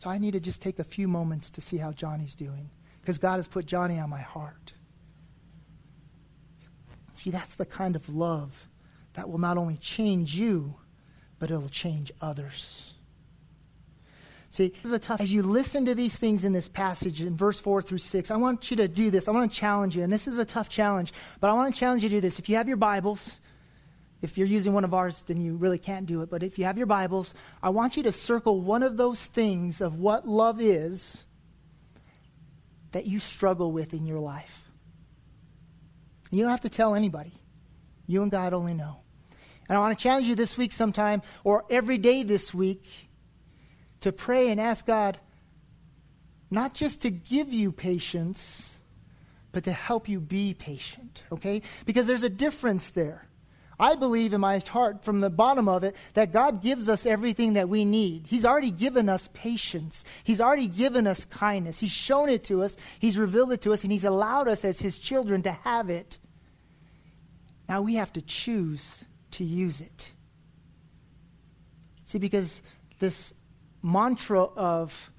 So 0.00 0.10
I 0.10 0.18
need 0.18 0.32
to 0.32 0.40
just 0.40 0.62
take 0.62 0.80
a 0.80 0.84
few 0.84 1.06
moments 1.06 1.48
to 1.50 1.60
see 1.60 1.76
how 1.76 1.92
Johnny's 1.92 2.34
doing. 2.34 2.70
Because 3.02 3.18
God 3.18 3.36
has 3.36 3.46
put 3.46 3.66
Johnny 3.66 4.00
on 4.00 4.10
my 4.10 4.20
heart. 4.22 4.72
See, 7.12 7.30
that's 7.30 7.54
the 7.54 7.66
kind 7.66 7.94
of 7.94 8.08
love 8.08 8.66
that 9.14 9.28
will 9.28 9.38
not 9.38 9.58
only 9.58 9.76
change 9.76 10.34
you, 10.34 10.74
but 11.38 11.50
it'll 11.50 11.68
change 11.68 12.12
others. 12.20 12.92
See, 14.50 14.68
this 14.68 14.84
is 14.84 14.92
a 14.92 15.00
tough. 15.00 15.20
As 15.20 15.32
you 15.32 15.42
listen 15.42 15.86
to 15.86 15.96
these 15.96 16.16
things 16.16 16.44
in 16.44 16.52
this 16.52 16.68
passage 16.68 17.20
in 17.20 17.36
verse 17.36 17.58
4 17.58 17.82
through 17.82 17.98
6, 17.98 18.30
I 18.30 18.36
want 18.36 18.70
you 18.70 18.76
to 18.76 18.86
do 18.86 19.10
this. 19.10 19.26
I 19.26 19.32
want 19.32 19.50
to 19.50 19.58
challenge 19.58 19.96
you. 19.96 20.04
And 20.04 20.12
this 20.12 20.28
is 20.28 20.38
a 20.38 20.44
tough 20.44 20.68
challenge, 20.68 21.12
but 21.40 21.50
I 21.50 21.54
want 21.54 21.74
to 21.74 21.78
challenge 21.78 22.04
you 22.04 22.08
to 22.08 22.16
do 22.16 22.20
this. 22.20 22.38
If 22.38 22.48
you 22.48 22.54
have 22.54 22.68
your 22.68 22.76
Bibles, 22.76 23.40
if 24.22 24.38
you're 24.38 24.46
using 24.46 24.72
one 24.72 24.84
of 24.84 24.94
ours, 24.94 25.24
then 25.26 25.40
you 25.40 25.56
really 25.56 25.78
can't 25.78 26.06
do 26.06 26.22
it. 26.22 26.30
But 26.30 26.44
if 26.44 26.56
you 26.56 26.66
have 26.66 26.78
your 26.78 26.86
Bibles, 26.86 27.34
I 27.64 27.70
want 27.70 27.96
you 27.96 28.04
to 28.04 28.12
circle 28.12 28.60
one 28.60 28.84
of 28.84 28.96
those 28.96 29.26
things 29.26 29.80
of 29.80 29.98
what 29.98 30.26
love 30.26 30.60
is 30.60 31.24
that 32.92 33.06
you 33.06 33.18
struggle 33.18 33.72
with 33.72 33.92
in 33.92 34.06
your 34.06 34.20
life. 34.20 34.70
You 36.30 36.42
don't 36.42 36.50
have 36.52 36.60
to 36.60 36.68
tell 36.68 36.94
anybody. 36.94 37.32
You 38.06 38.22
and 38.22 38.30
God 38.30 38.54
only 38.54 38.74
know. 38.74 39.03
And 39.68 39.76
I 39.76 39.80
want 39.80 39.98
to 39.98 40.02
challenge 40.02 40.26
you 40.26 40.34
this 40.34 40.58
week 40.58 40.72
sometime 40.72 41.22
or 41.42 41.64
every 41.70 41.98
day 41.98 42.22
this 42.22 42.52
week 42.52 42.84
to 44.00 44.12
pray 44.12 44.50
and 44.50 44.60
ask 44.60 44.86
God 44.86 45.18
not 46.50 46.74
just 46.74 47.02
to 47.02 47.10
give 47.10 47.52
you 47.52 47.72
patience, 47.72 48.74
but 49.52 49.64
to 49.64 49.72
help 49.72 50.08
you 50.08 50.20
be 50.20 50.54
patient, 50.54 51.22
okay? 51.32 51.62
Because 51.86 52.06
there's 52.06 52.22
a 52.22 52.28
difference 52.28 52.90
there. 52.90 53.26
I 53.78 53.96
believe 53.96 54.32
in 54.32 54.40
my 54.40 54.58
heart, 54.58 55.04
from 55.04 55.20
the 55.20 55.30
bottom 55.30 55.68
of 55.68 55.82
it, 55.82 55.96
that 56.14 56.32
God 56.32 56.62
gives 56.62 56.88
us 56.88 57.06
everything 57.06 57.54
that 57.54 57.68
we 57.68 57.84
need. 57.84 58.26
He's 58.28 58.44
already 58.44 58.70
given 58.70 59.08
us 59.08 59.28
patience. 59.32 60.04
He's 60.22 60.40
already 60.40 60.68
given 60.68 61.06
us 61.06 61.24
kindness. 61.24 61.80
He's 61.80 61.90
shown 61.90 62.28
it 62.28 62.44
to 62.44 62.62
us. 62.62 62.76
He's 62.98 63.18
revealed 63.18 63.52
it 63.52 63.62
to 63.62 63.72
us, 63.72 63.82
and 63.82 63.90
He's 63.90 64.04
allowed 64.04 64.46
us 64.46 64.64
as 64.64 64.78
His 64.78 64.98
children 64.98 65.42
to 65.42 65.52
have 65.52 65.90
it. 65.90 66.18
Now 67.68 67.82
we 67.82 67.94
have 67.94 68.12
to 68.12 68.22
choose 68.22 69.04
to 69.34 69.44
use 69.44 69.80
it. 69.80 70.12
See, 72.04 72.18
because 72.18 72.62
this 72.98 73.32
mantra 73.82 74.42
of, 74.42 75.10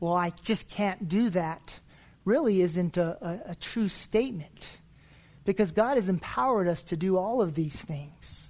well, 0.00 0.14
I 0.14 0.30
just 0.42 0.68
can't 0.68 1.08
do 1.08 1.30
that, 1.30 1.80
really 2.24 2.62
isn't 2.62 2.96
a, 2.96 3.18
a, 3.20 3.52
a 3.52 3.54
true 3.54 3.88
statement. 3.88 4.68
Because 5.44 5.72
God 5.72 5.96
has 5.96 6.08
empowered 6.08 6.68
us 6.68 6.82
to 6.84 6.96
do 6.96 7.18
all 7.18 7.42
of 7.42 7.54
these 7.54 7.76
things. 7.76 8.48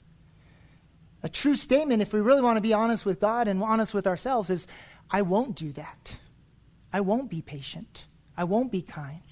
A 1.23 1.29
true 1.29 1.57
statement, 1.57 2.03
if 2.03 2.13
we 2.13 2.21
really 2.21 2.43
want 2.43 2.57
to 2.57 2.61
be 2.61 2.73
honest 2.73 3.07
with 3.07 3.21
God 3.21 3.49
and 3.49 3.63
honest 3.63 3.95
with 3.95 4.07
ourselves, 4.07 4.51
is 4.51 4.67
I 5.11 5.23
won't 5.23 5.57
do 5.57 5.73
that. 5.73 6.19
I 6.93 7.01
won't 7.01 7.31
be 7.31 7.43
patient. 7.43 8.05
I 8.37 8.45
won't 8.45 8.71
be 8.71 8.83
kind. 8.83 9.23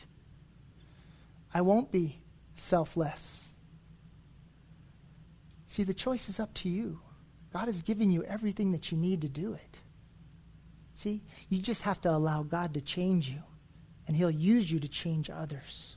I 1.54 1.60
won't 1.60 1.92
be 1.92 2.22
selfless. 2.56 3.41
See, 5.72 5.84
the 5.84 5.94
choice 5.94 6.28
is 6.28 6.38
up 6.38 6.52
to 6.56 6.68
you. 6.68 7.00
God 7.50 7.64
has 7.64 7.80
given 7.80 8.10
you 8.10 8.22
everything 8.24 8.72
that 8.72 8.92
you 8.92 8.98
need 8.98 9.22
to 9.22 9.28
do 9.30 9.54
it. 9.54 9.78
See, 10.94 11.22
you 11.48 11.62
just 11.62 11.80
have 11.80 11.98
to 12.02 12.10
allow 12.10 12.42
God 12.42 12.74
to 12.74 12.82
change 12.82 13.30
you, 13.30 13.42
and 14.06 14.14
He'll 14.14 14.30
use 14.30 14.70
you 14.70 14.78
to 14.80 14.86
change 14.86 15.30
others. 15.30 15.96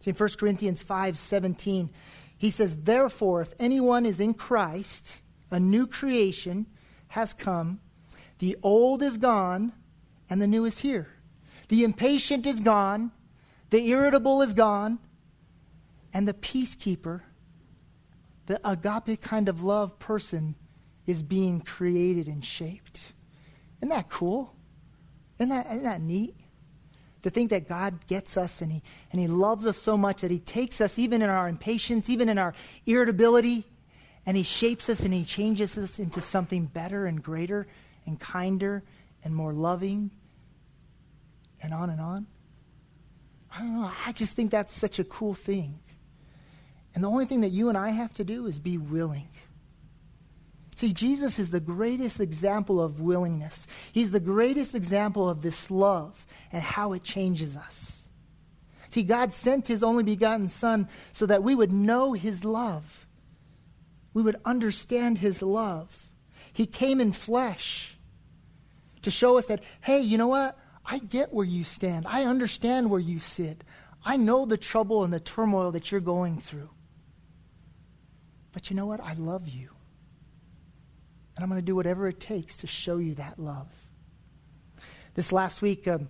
See, 0.00 0.10
in 0.10 0.16
1 0.16 0.28
Corinthians 0.36 0.82
5 0.82 1.16
17, 1.16 1.90
he 2.36 2.50
says, 2.50 2.78
Therefore, 2.78 3.40
if 3.40 3.54
anyone 3.60 4.04
is 4.04 4.18
in 4.18 4.34
Christ, 4.34 5.18
a 5.48 5.60
new 5.60 5.86
creation 5.86 6.66
has 7.10 7.32
come, 7.32 7.78
the 8.40 8.56
old 8.64 9.00
is 9.00 9.16
gone, 9.16 9.74
and 10.28 10.42
the 10.42 10.48
new 10.48 10.64
is 10.64 10.80
here. 10.80 11.06
The 11.68 11.84
impatient 11.84 12.48
is 12.48 12.58
gone, 12.58 13.12
the 13.70 13.86
irritable 13.86 14.42
is 14.42 14.54
gone, 14.54 14.98
and 16.12 16.26
the 16.26 16.34
peacekeeper 16.34 17.20
the 18.46 18.60
agape 18.68 19.20
kind 19.20 19.48
of 19.48 19.62
love 19.62 19.98
person 19.98 20.54
is 21.06 21.22
being 21.22 21.60
created 21.60 22.26
and 22.26 22.44
shaped. 22.44 23.12
Isn't 23.80 23.90
that 23.90 24.08
cool? 24.08 24.54
Isn't 25.38 25.50
that, 25.50 25.66
isn't 25.66 25.84
that 25.84 26.00
neat? 26.00 26.34
To 27.22 27.30
think 27.30 27.50
that 27.50 27.68
God 27.68 28.06
gets 28.06 28.36
us 28.36 28.62
and 28.62 28.70
he, 28.70 28.82
and 29.10 29.20
he 29.20 29.26
loves 29.26 29.66
us 29.66 29.76
so 29.76 29.96
much 29.96 30.22
that 30.22 30.30
He 30.30 30.38
takes 30.38 30.80
us 30.80 30.98
even 30.98 31.22
in 31.22 31.30
our 31.30 31.48
impatience, 31.48 32.08
even 32.08 32.28
in 32.28 32.38
our 32.38 32.54
irritability, 32.86 33.64
and 34.24 34.36
He 34.36 34.44
shapes 34.44 34.88
us 34.88 35.00
and 35.00 35.12
He 35.12 35.24
changes 35.24 35.76
us 35.76 35.98
into 35.98 36.20
something 36.20 36.66
better 36.66 37.06
and 37.06 37.22
greater 37.22 37.66
and 38.06 38.20
kinder 38.20 38.84
and 39.24 39.34
more 39.34 39.52
loving 39.52 40.12
and 41.60 41.74
on 41.74 41.90
and 41.90 42.00
on. 42.00 42.26
I 43.52 43.58
don't 43.58 43.80
know. 43.80 43.90
I 44.04 44.12
just 44.12 44.36
think 44.36 44.52
that's 44.52 44.72
such 44.72 44.98
a 44.98 45.04
cool 45.04 45.34
thing. 45.34 45.80
And 46.96 47.04
the 47.04 47.10
only 47.10 47.26
thing 47.26 47.42
that 47.42 47.50
you 47.50 47.68
and 47.68 47.76
I 47.76 47.90
have 47.90 48.14
to 48.14 48.24
do 48.24 48.46
is 48.46 48.58
be 48.58 48.78
willing. 48.78 49.28
See, 50.76 50.94
Jesus 50.94 51.38
is 51.38 51.50
the 51.50 51.60
greatest 51.60 52.20
example 52.20 52.80
of 52.80 53.00
willingness. 53.00 53.66
He's 53.92 54.12
the 54.12 54.18
greatest 54.18 54.74
example 54.74 55.28
of 55.28 55.42
this 55.42 55.70
love 55.70 56.24
and 56.50 56.62
how 56.62 56.94
it 56.94 57.04
changes 57.04 57.54
us. 57.54 58.00
See, 58.88 59.02
God 59.02 59.34
sent 59.34 59.68
his 59.68 59.82
only 59.82 60.04
begotten 60.04 60.48
Son 60.48 60.88
so 61.12 61.26
that 61.26 61.42
we 61.42 61.54
would 61.54 61.70
know 61.70 62.14
his 62.14 62.46
love. 62.46 63.06
We 64.14 64.22
would 64.22 64.40
understand 64.46 65.18
his 65.18 65.42
love. 65.42 66.08
He 66.50 66.64
came 66.64 66.98
in 66.98 67.12
flesh 67.12 67.94
to 69.02 69.10
show 69.10 69.36
us 69.36 69.46
that, 69.46 69.62
hey, 69.82 70.00
you 70.00 70.16
know 70.16 70.28
what? 70.28 70.58
I 70.86 70.98
get 70.98 71.30
where 71.30 71.44
you 71.44 71.62
stand. 71.62 72.06
I 72.08 72.24
understand 72.24 72.88
where 72.88 73.00
you 73.00 73.18
sit. 73.18 73.64
I 74.02 74.16
know 74.16 74.46
the 74.46 74.56
trouble 74.56 75.04
and 75.04 75.12
the 75.12 75.20
turmoil 75.20 75.72
that 75.72 75.92
you're 75.92 76.00
going 76.00 76.40
through. 76.40 76.70
But 78.56 78.70
you 78.70 78.76
know 78.76 78.86
what? 78.86 79.00
I 79.02 79.12
love 79.12 79.46
you. 79.50 79.68
And 81.36 81.44
I'm 81.44 81.50
going 81.50 81.60
to 81.60 81.62
do 81.62 81.76
whatever 81.76 82.08
it 82.08 82.18
takes 82.18 82.56
to 82.58 82.66
show 82.66 82.96
you 82.96 83.12
that 83.16 83.38
love. 83.38 83.68
This 85.12 85.30
last 85.30 85.60
week, 85.60 85.86
um, 85.86 86.08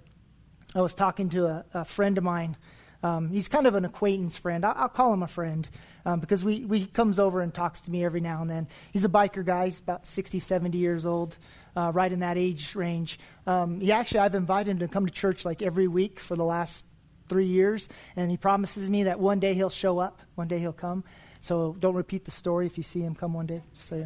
I 0.73 0.81
was 0.81 0.95
talking 0.95 1.29
to 1.31 1.47
a, 1.47 1.65
a 1.75 1.85
friend 1.85 2.17
of 2.17 2.23
mine. 2.23 2.57
Um, 3.03 3.31
he's 3.31 3.49
kind 3.49 3.67
of 3.67 3.75
an 3.75 3.85
acquaintance 3.85 4.39
friend. 4.39 4.65
I'll, 4.65 4.75
I'll 4.77 4.89
call 4.89 5.13
him 5.13 5.25
a 5.25 5.27
friend 5.27 5.69
um, 6.05 6.21
because 6.21 6.45
we, 6.45 6.65
we, 6.65 6.79
he 6.79 6.87
comes 6.87 7.19
over 7.19 7.41
and 7.41 7.53
talks 7.53 7.81
to 7.81 7.91
me 7.91 8.05
every 8.05 8.21
now 8.21 8.43
and 8.43 8.49
then. 8.49 8.69
He's 8.93 9.05
a 9.05 9.09
biker 9.09 9.45
guy. 9.45 9.65
He's 9.65 9.81
about 9.81 10.07
60, 10.07 10.39
70 10.39 10.79
years 10.79 11.05
old, 11.05 11.37
uh, 11.75 11.91
right 11.93 12.13
in 12.13 12.21
that 12.21 12.39
age 12.39 12.77
range. 12.77 13.19
Um, 13.49 13.81
he 13.81 13.91
actually, 13.91 14.21
I've 14.21 14.37
invited 14.37 14.71
him 14.71 14.79
to 14.79 14.87
come 14.87 15.05
to 15.05 15.13
church 15.13 15.45
like 15.45 15.63
every 15.63 15.89
week 15.89 16.21
for 16.21 16.37
the 16.37 16.45
last 16.45 16.85
three 17.29 17.47
years, 17.47 17.89
and 18.15 18.31
he 18.31 18.37
promises 18.37 18.89
me 18.89 19.03
that 19.03 19.19
one 19.19 19.41
day 19.41 19.55
he'll 19.55 19.69
show 19.69 19.99
up, 19.99 20.21
one 20.37 20.47
day 20.47 20.61
he'll 20.61 20.73
come. 20.73 21.03
So 21.47 21.77
don't 21.79 21.95
repeat 21.95 22.25
the 22.25 22.33
story 22.33 22.67
if 22.67 22.77
you 22.77 22.83
see 22.83 23.03
him 23.03 23.15
come 23.15 23.33
one 23.33 23.47
day. 23.47 23.63
Say, 23.79 24.05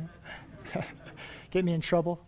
get 1.51 1.65
me 1.65 1.73
in 1.73 1.81
trouble. 1.81 2.23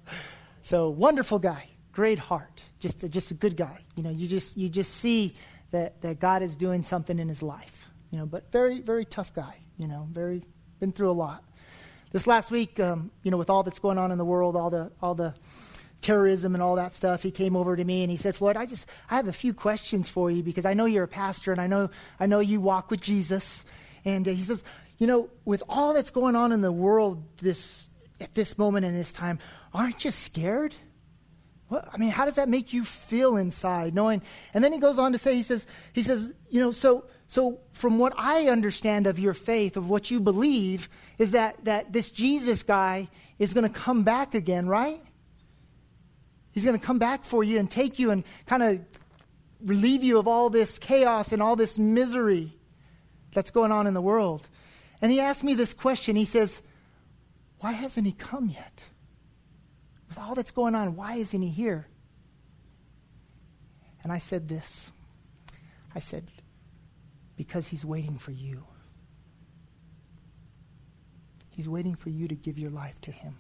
So 0.63 0.89
wonderful 0.89 1.39
guy, 1.39 1.69
great 1.93 2.19
heart, 2.19 2.63
just 2.81 3.05
a, 3.05 3.11
just 3.11 3.31
a 3.31 3.35
good 3.35 3.55
guy. 3.55 3.85
You 3.95 4.05
know, 4.05 4.09
you 4.09 4.27
just 4.27 4.57
you 4.57 4.71
just 4.71 4.91
see 4.91 5.37
that 5.71 6.01
that 6.01 6.19
God 6.19 6.43
is 6.43 6.57
doing 6.57 6.83
something 6.83 7.19
in 7.19 7.29
his 7.29 7.43
life. 7.43 7.91
You 8.11 8.21
know, 8.21 8.27
but 8.27 8.51
very 8.51 8.81
very 8.81 9.05
tough 9.05 9.35
guy. 9.35 9.59
You 9.77 9.87
know, 9.87 10.09
very 10.11 10.47
been 10.81 10.93
through 10.93 11.11
a 11.11 11.13
lot. 11.13 11.45
This 12.13 12.27
last 12.27 12.51
week, 12.51 12.81
um, 12.81 13.11
you 13.23 13.31
know, 13.31 13.37
with 13.37 13.51
all 13.51 13.63
that's 13.63 13.81
going 13.81 13.99
on 13.99 14.13
in 14.13 14.17
the 14.17 14.25
world, 14.25 14.57
all 14.57 14.71
the 14.71 14.93
all 15.03 15.15
the 15.15 15.35
terrorism 16.01 16.55
and 16.55 16.63
all 16.63 16.77
that 16.77 16.95
stuff, 16.95 17.23
he 17.23 17.31
came 17.31 17.55
over 17.55 17.77
to 17.77 17.85
me 17.85 18.01
and 18.01 18.11
he 18.11 18.17
said, 18.17 18.35
Floyd, 18.35 18.57
I 18.57 18.65
just 18.65 18.89
I 19.11 19.17
have 19.17 19.29
a 19.29 19.33
few 19.35 19.53
questions 19.53 20.09
for 20.09 20.31
you 20.31 20.43
because 20.43 20.65
I 20.65 20.73
know 20.73 20.87
you're 20.87 21.05
a 21.05 21.09
pastor 21.23 21.53
and 21.53 21.61
I 21.61 21.67
know 21.67 21.91
I 22.19 22.25
know 22.25 22.41
you 22.41 22.63
walk 22.63 22.91
with 22.91 23.03
Jesus. 23.03 23.67
And 24.05 24.27
uh, 24.27 24.33
he 24.33 24.43
says, 24.43 24.65
you 25.03 25.09
know, 25.09 25.29
with 25.45 25.65
all 25.69 25.95
that's 25.95 26.13
going 26.13 26.37
on 26.37 26.53
in 26.53 26.61
the 26.61 26.71
world 26.71 27.25
this 27.39 27.89
at 28.21 28.33
this 28.35 28.57
moment 28.57 28.87
in 28.87 28.95
this 28.95 29.13
time, 29.13 29.41
aren't 29.75 30.05
you 30.05 30.13
scared? 30.13 30.77
What, 31.67 31.89
I 31.93 31.97
mean, 31.97 32.11
how 32.11 32.25
does 32.25 32.37
that 32.37 32.49
make 32.49 32.73
you 32.73 32.85
feel 32.85 33.37
inside, 33.37 33.97
knowing? 33.97 34.23
And 34.55 34.63
then 34.63 34.73
he 34.73 34.79
goes 34.79 35.01
on 35.01 35.11
to 35.11 35.19
say, 35.19 35.35
he 35.35 35.43
says, 35.43 35.67
he 35.93 36.05
says, 36.05 36.33
you 36.51 36.61
know, 36.61 36.71
so 36.71 37.07
so 37.27 37.59
from 37.73 37.99
what 37.99 38.15
I 38.17 38.47
understand 38.47 39.09
of 39.09 39.19
your 39.19 39.35
faith, 39.35 39.77
of 39.77 39.91
what 39.91 40.09
you 40.13 40.21
believe, 40.21 40.89
is 41.19 41.33
that 41.33 41.65
that 41.65 41.93
this 41.93 42.09
Jesus 42.09 42.63
guy 42.63 43.09
is 43.41 43.55
going 43.55 43.69
to 43.69 43.77
come 43.77 44.05
back 44.05 44.37
again, 44.37 44.69
right? 44.69 45.03
He's 46.53 46.65
going 46.65 46.79
to 46.79 46.87
come 46.87 47.01
back 47.01 47.25
for 47.25 47.43
you 47.43 47.59
and 47.59 47.69
take 47.69 47.99
you 47.99 48.13
and 48.13 48.23
kind 48.47 48.63
of 48.63 48.79
relieve 49.65 50.05
you 50.05 50.21
of 50.21 50.29
all 50.29 50.49
this 50.49 50.79
chaos 50.79 51.33
and 51.33 51.43
all 51.43 51.57
this 51.57 51.77
misery 51.77 52.57
that's 53.33 53.51
going 53.51 53.73
on 53.73 53.89
in 53.89 53.95
the 53.95 54.01
world. 54.01 54.47
And 55.03 55.11
he 55.11 55.21
asked 55.21 55.43
me 55.43 55.55
this 55.55 55.75
question. 55.75 56.15
He 56.15 56.25
says, 56.25 56.63
Why 57.59 57.73
hasn't 57.73 58.07
he 58.07 58.13
come 58.13 58.49
yet? 58.49 58.85
With 60.09 60.19
all 60.19 60.37
that's 60.37 60.53
going 60.53 60.77
on, 60.77 60.95
why 60.95 61.15
isn't 61.17 61.43
he 61.43 61.49
here? 61.49 61.89
And 64.05 64.13
I 64.13 64.19
said 64.19 64.49
this 64.49 64.93
I 65.95 65.99
said, 65.99 66.31
Because 67.37 67.67
he's 67.67 67.85
waiting 67.85 68.17
for 68.17 68.31
you. 68.31 68.65
He's 71.51 71.69
waiting 71.69 71.97
for 71.97 72.09
you 72.09 72.29
to 72.29 72.35
give 72.35 72.57
your 72.57 72.71
life 72.71 72.99
to 73.03 73.11
him. 73.11 73.35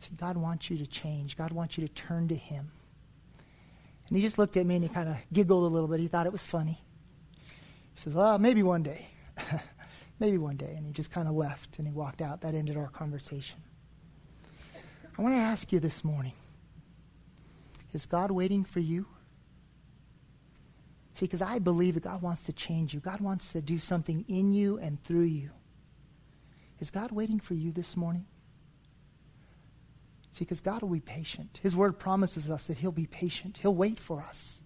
See, 0.00 0.10
God 0.16 0.36
wants 0.36 0.68
you 0.70 0.76
to 0.78 0.86
change. 0.86 1.36
God 1.36 1.52
wants 1.52 1.78
you 1.78 1.86
to 1.86 1.92
turn 1.92 2.28
to 2.28 2.36
him. 2.36 2.70
And 4.08 4.16
he 4.16 4.22
just 4.22 4.38
looked 4.38 4.56
at 4.56 4.66
me 4.66 4.74
and 4.74 4.84
he 4.84 4.90
kind 4.90 5.08
of 5.08 5.16
giggled 5.32 5.64
a 5.64 5.74
little 5.74 5.88
bit. 5.88 6.00
He 6.00 6.08
thought 6.08 6.26
it 6.26 6.32
was 6.32 6.44
funny. 6.44 6.85
He 7.96 8.02
says, 8.02 8.14
Well, 8.14 8.38
maybe 8.38 8.62
one 8.62 8.82
day. 8.82 9.08
maybe 10.20 10.36
one 10.38 10.56
day. 10.56 10.74
And 10.76 10.86
he 10.86 10.92
just 10.92 11.10
kind 11.10 11.26
of 11.26 11.34
left 11.34 11.78
and 11.78 11.88
he 11.88 11.92
walked 11.92 12.20
out. 12.20 12.42
That 12.42 12.54
ended 12.54 12.76
our 12.76 12.88
conversation. 12.88 13.58
I 15.18 15.22
want 15.22 15.34
to 15.34 15.40
ask 15.40 15.72
you 15.72 15.80
this 15.80 16.04
morning 16.04 16.34
is 17.94 18.04
God 18.04 18.30
waiting 18.30 18.64
for 18.64 18.80
you? 18.80 19.06
See, 21.14 21.24
because 21.24 21.40
I 21.40 21.58
believe 21.58 21.94
that 21.94 22.02
God 22.02 22.20
wants 22.20 22.42
to 22.42 22.52
change 22.52 22.92
you. 22.92 23.00
God 23.00 23.22
wants 23.22 23.52
to 23.52 23.62
do 23.62 23.78
something 23.78 24.26
in 24.28 24.52
you 24.52 24.76
and 24.76 25.02
through 25.02 25.22
you. 25.22 25.48
Is 26.78 26.90
God 26.90 27.10
waiting 27.10 27.40
for 27.40 27.54
you 27.54 27.72
this 27.72 27.96
morning? 27.96 28.26
See, 30.32 30.44
because 30.44 30.60
God 30.60 30.82
will 30.82 30.90
be 30.90 31.00
patient. 31.00 31.60
His 31.62 31.74
word 31.74 31.98
promises 31.98 32.50
us 32.50 32.64
that 32.66 32.76
He'll 32.76 32.92
be 32.92 33.06
patient. 33.06 33.60
He'll 33.62 33.74
wait 33.74 33.98
for 33.98 34.20
us. 34.20 34.60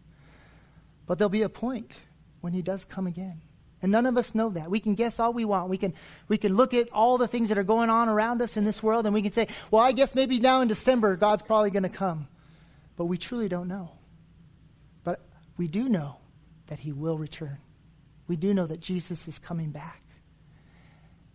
But 1.06 1.18
there'll 1.18 1.28
be 1.28 1.42
a 1.42 1.48
point 1.48 1.92
when 2.40 2.52
He 2.52 2.62
does 2.62 2.84
come 2.84 3.06
again. 3.06 3.42
And 3.82 3.90
none 3.90 4.06
of 4.06 4.18
us 4.18 4.34
know 4.34 4.50
that. 4.50 4.70
We 4.70 4.80
can 4.80 4.94
guess 4.94 5.18
all 5.18 5.32
we 5.32 5.44
want. 5.44 5.70
We 5.70 5.78
can, 5.78 5.94
we 6.28 6.36
can 6.36 6.54
look 6.54 6.74
at 6.74 6.90
all 6.90 7.16
the 7.16 7.28
things 7.28 7.48
that 7.48 7.56
are 7.56 7.64
going 7.64 7.88
on 7.88 8.08
around 8.08 8.42
us 8.42 8.56
in 8.56 8.64
this 8.64 8.82
world 8.82 9.06
and 9.06 9.14
we 9.14 9.22
can 9.22 9.32
say, 9.32 9.48
well, 9.70 9.82
I 9.82 9.92
guess 9.92 10.14
maybe 10.14 10.38
now 10.38 10.60
in 10.60 10.68
December 10.68 11.16
God's 11.16 11.42
probably 11.42 11.70
going 11.70 11.84
to 11.84 11.88
come. 11.88 12.28
But 12.96 13.06
we 13.06 13.16
truly 13.16 13.48
don't 13.48 13.68
know. 13.68 13.92
But 15.02 15.20
we 15.56 15.66
do 15.66 15.88
know 15.88 16.16
that 16.66 16.80
he 16.80 16.92
will 16.92 17.16
return. 17.16 17.58
We 18.28 18.36
do 18.36 18.52
know 18.52 18.66
that 18.66 18.80
Jesus 18.80 19.26
is 19.26 19.38
coming 19.38 19.70
back. 19.70 20.02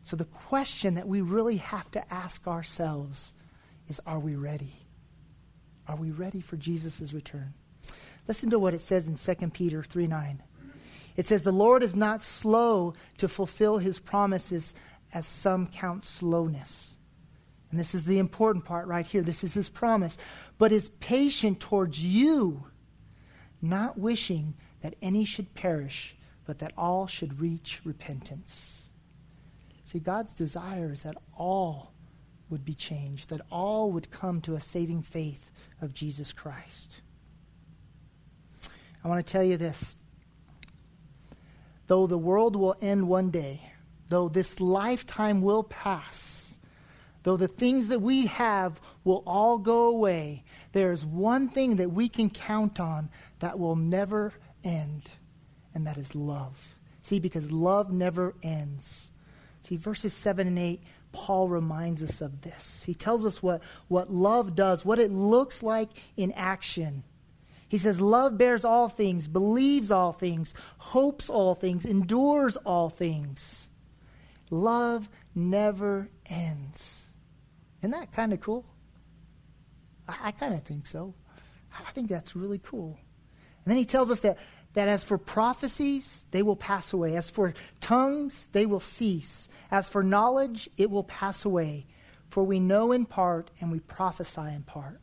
So 0.04 0.16
the 0.16 0.26
question 0.26 0.94
that 0.94 1.08
we 1.08 1.22
really 1.22 1.58
have 1.58 1.90
to 1.92 2.14
ask 2.14 2.48
ourselves 2.48 3.34
is 3.90 4.00
are 4.06 4.20
we 4.20 4.36
ready? 4.36 4.86
Are 5.88 5.96
we 5.96 6.12
ready 6.12 6.42
for 6.42 6.58
Jesus' 6.58 7.12
return? 7.12 7.56
Listen 8.28 8.52
to 8.52 8.60
what 8.60 8.76
it 8.76 8.82
says 8.82 9.08
in 9.08 9.16
2 9.16 9.50
Peter 9.50 9.84
3 9.84 10.06
9. 10.06 10.44
It 11.16 11.28
says, 11.28 11.44
The 11.44 11.52
Lord 11.52 11.84
is 11.84 11.96
not 11.96 12.22
slow 12.22 12.94
to 13.18 13.28
fulfill 13.28 13.78
his 13.78 14.00
promises, 14.00 14.74
as 15.14 15.26
some 15.26 15.68
count 15.68 16.04
slowness. 16.04 16.98
And 17.72 17.80
this 17.80 17.96
is 17.96 18.06
the 18.06 18.20
important 18.20 18.66
part 18.66 18.88
right 18.88 19.06
here. 19.06 19.22
This 19.22 19.44
is 19.44 19.54
his 19.54 19.70
promise. 19.70 20.18
But 20.58 20.72
is 20.72 20.90
patient 21.00 21.60
towards 21.60 22.02
you, 22.02 22.68
not 23.62 23.98
wishing 23.98 24.56
that 24.82 24.96
any 25.02 25.26
should 25.26 25.54
perish, 25.56 26.16
but 26.46 26.60
that 26.60 26.74
all 26.78 27.08
should 27.08 27.40
reach 27.40 27.82
repentance. 27.84 28.90
See, 29.86 30.00
God's 30.00 30.34
desire 30.34 30.92
is 30.92 31.04
that 31.04 31.18
all 31.38 31.94
would 32.50 32.66
be 32.66 32.76
changed, 32.76 33.30
that 33.30 33.42
all 33.52 33.92
would 33.92 34.12
come 34.12 34.42
to 34.42 34.56
a 34.56 34.60
saving 34.60 35.02
faith 35.02 35.52
of 35.82 35.94
Jesus 35.94 36.34
Christ. 36.34 37.02
I 39.04 39.08
want 39.08 39.26
to 39.26 39.32
tell 39.32 39.44
you 39.44 39.58
this. 39.58 39.96
Though 41.88 42.08
the 42.08 42.18
world 42.18 42.56
will 42.56 42.76
end 42.82 43.08
one 43.08 43.30
day, 43.30 43.72
though 44.10 44.30
this 44.30 44.60
lifetime 44.60 45.42
will 45.42 45.64
pass, 45.64 46.58
though 47.24 47.38
the 47.38 47.48
things 47.48 47.90
that 47.90 48.02
we 48.02 48.26
have 48.28 48.80
will 49.04 49.24
all 49.26 49.58
go 49.58 49.88
away, 49.88 50.44
there 50.72 50.92
is 50.92 51.06
one 51.06 51.48
thing 51.48 51.78
that 51.78 51.92
we 51.92 52.10
can 52.10 52.30
count 52.30 52.80
on 52.80 53.10
that 53.40 53.60
will 53.60 53.76
never 53.76 54.34
end, 54.64 55.04
and 55.74 55.86
that 55.88 55.98
is 55.98 56.16
love. 56.16 56.76
See, 57.04 57.20
because 57.20 57.52
love 57.52 57.92
never 57.92 58.34
ends. 58.42 59.10
See, 59.62 59.78
verses 59.78 60.14
7 60.14 60.48
and 60.48 60.60
8 60.60 60.82
Paul 61.16 61.48
reminds 61.48 62.04
us 62.04 62.20
of 62.20 62.42
this. 62.42 62.84
He 62.86 62.94
tells 62.94 63.26
us 63.26 63.42
what, 63.42 63.62
what 63.88 64.12
love 64.12 64.54
does, 64.54 64.84
what 64.84 65.00
it 65.00 65.10
looks 65.10 65.64
like 65.64 65.90
in 66.18 66.34
action. 66.34 67.04
He 67.68 67.78
says, 67.78 68.00
Love 68.00 68.38
bears 68.38 68.64
all 68.64 68.88
things, 68.88 69.28
believes 69.28 69.92
all 69.92 70.12
things, 70.12 70.54
hopes 70.78 71.30
all 71.30 71.56
things, 71.56 71.86
endures 71.86 72.58
all 72.58 72.90
things. 72.90 73.68
Love 74.50 75.10
never 75.34 76.10
ends. 76.26 77.02
Isn't 77.80 77.92
that 77.92 78.12
kind 78.12 78.34
of 78.34 78.40
cool? 78.42 78.66
I, 80.08 80.16
I 80.26 80.32
kind 80.32 80.54
of 80.54 80.64
think 80.64 80.86
so. 80.86 81.14
I 81.78 81.92
think 81.92 82.10
that's 82.10 82.36
really 82.36 82.60
cool. 82.60 83.00
And 83.66 83.72
then 83.72 83.78
he 83.78 83.86
tells 83.86 84.12
us 84.12 84.22
that 84.22 84.38
that 84.76 84.88
as 84.90 85.04
for 85.04 85.18
prophecies, 85.18 86.26
they 86.32 86.44
will 86.44 86.58
pass 86.58 86.94
away. 86.94 87.16
As 87.16 87.30
for 87.30 87.54
tongues, 87.80 88.50
they 88.52 88.66
will 88.66 88.82
cease. 88.82 89.48
As 89.72 89.90
for 89.90 90.04
knowledge, 90.04 90.70
it 90.78 90.92
will 90.92 91.04
pass 91.04 91.46
away. 91.46 91.88
For 92.30 92.44
we 92.44 92.60
know 92.60 92.92
in 92.92 93.06
part 93.06 93.52
and 93.62 93.72
we 93.72 93.80
prophesy 93.80 94.42
in 94.42 94.64
part. 94.64 95.00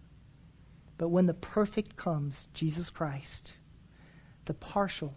But 1.03 1.09
when 1.09 1.27
the 1.27 1.35
perfect 1.35 1.97
comes, 1.97 2.47
Jesus 2.55 2.89
Christ, 2.89 3.55
the 4.45 4.55
partial 4.55 5.13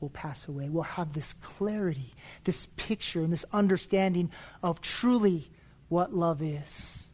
will 0.00 0.08
pass 0.08 0.48
away. 0.48 0.70
We'll 0.70 0.84
have 0.84 1.12
this 1.12 1.34
clarity, 1.42 2.14
this 2.44 2.68
picture, 2.76 3.20
and 3.20 3.30
this 3.30 3.44
understanding 3.52 4.30
of 4.62 4.80
truly 4.80 5.50
what 5.90 6.14
love 6.14 6.40
is. 6.40 7.06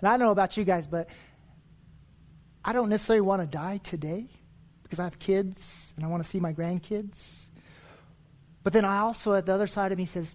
And 0.00 0.08
I 0.08 0.12
don't 0.12 0.20
know 0.20 0.30
about 0.30 0.56
you 0.56 0.64
guys, 0.64 0.86
but 0.86 1.10
I 2.64 2.72
don't 2.72 2.88
necessarily 2.88 3.20
want 3.20 3.42
to 3.42 3.46
die 3.46 3.76
today 3.76 4.30
because 4.82 4.98
I 4.98 5.04
have 5.04 5.18
kids 5.18 5.92
and 5.94 6.06
I 6.06 6.08
want 6.08 6.22
to 6.22 6.28
see 6.30 6.40
my 6.40 6.54
grandkids. 6.54 7.48
But 8.62 8.72
then 8.72 8.86
I 8.86 9.00
also, 9.00 9.34
at 9.34 9.44
the 9.44 9.52
other 9.52 9.66
side 9.66 9.92
of 9.92 9.98
me, 9.98 10.06
says, 10.06 10.34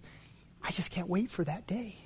I 0.62 0.70
just 0.70 0.92
can't 0.92 1.08
wait 1.08 1.32
for 1.32 1.42
that 1.42 1.66
day. 1.66 1.98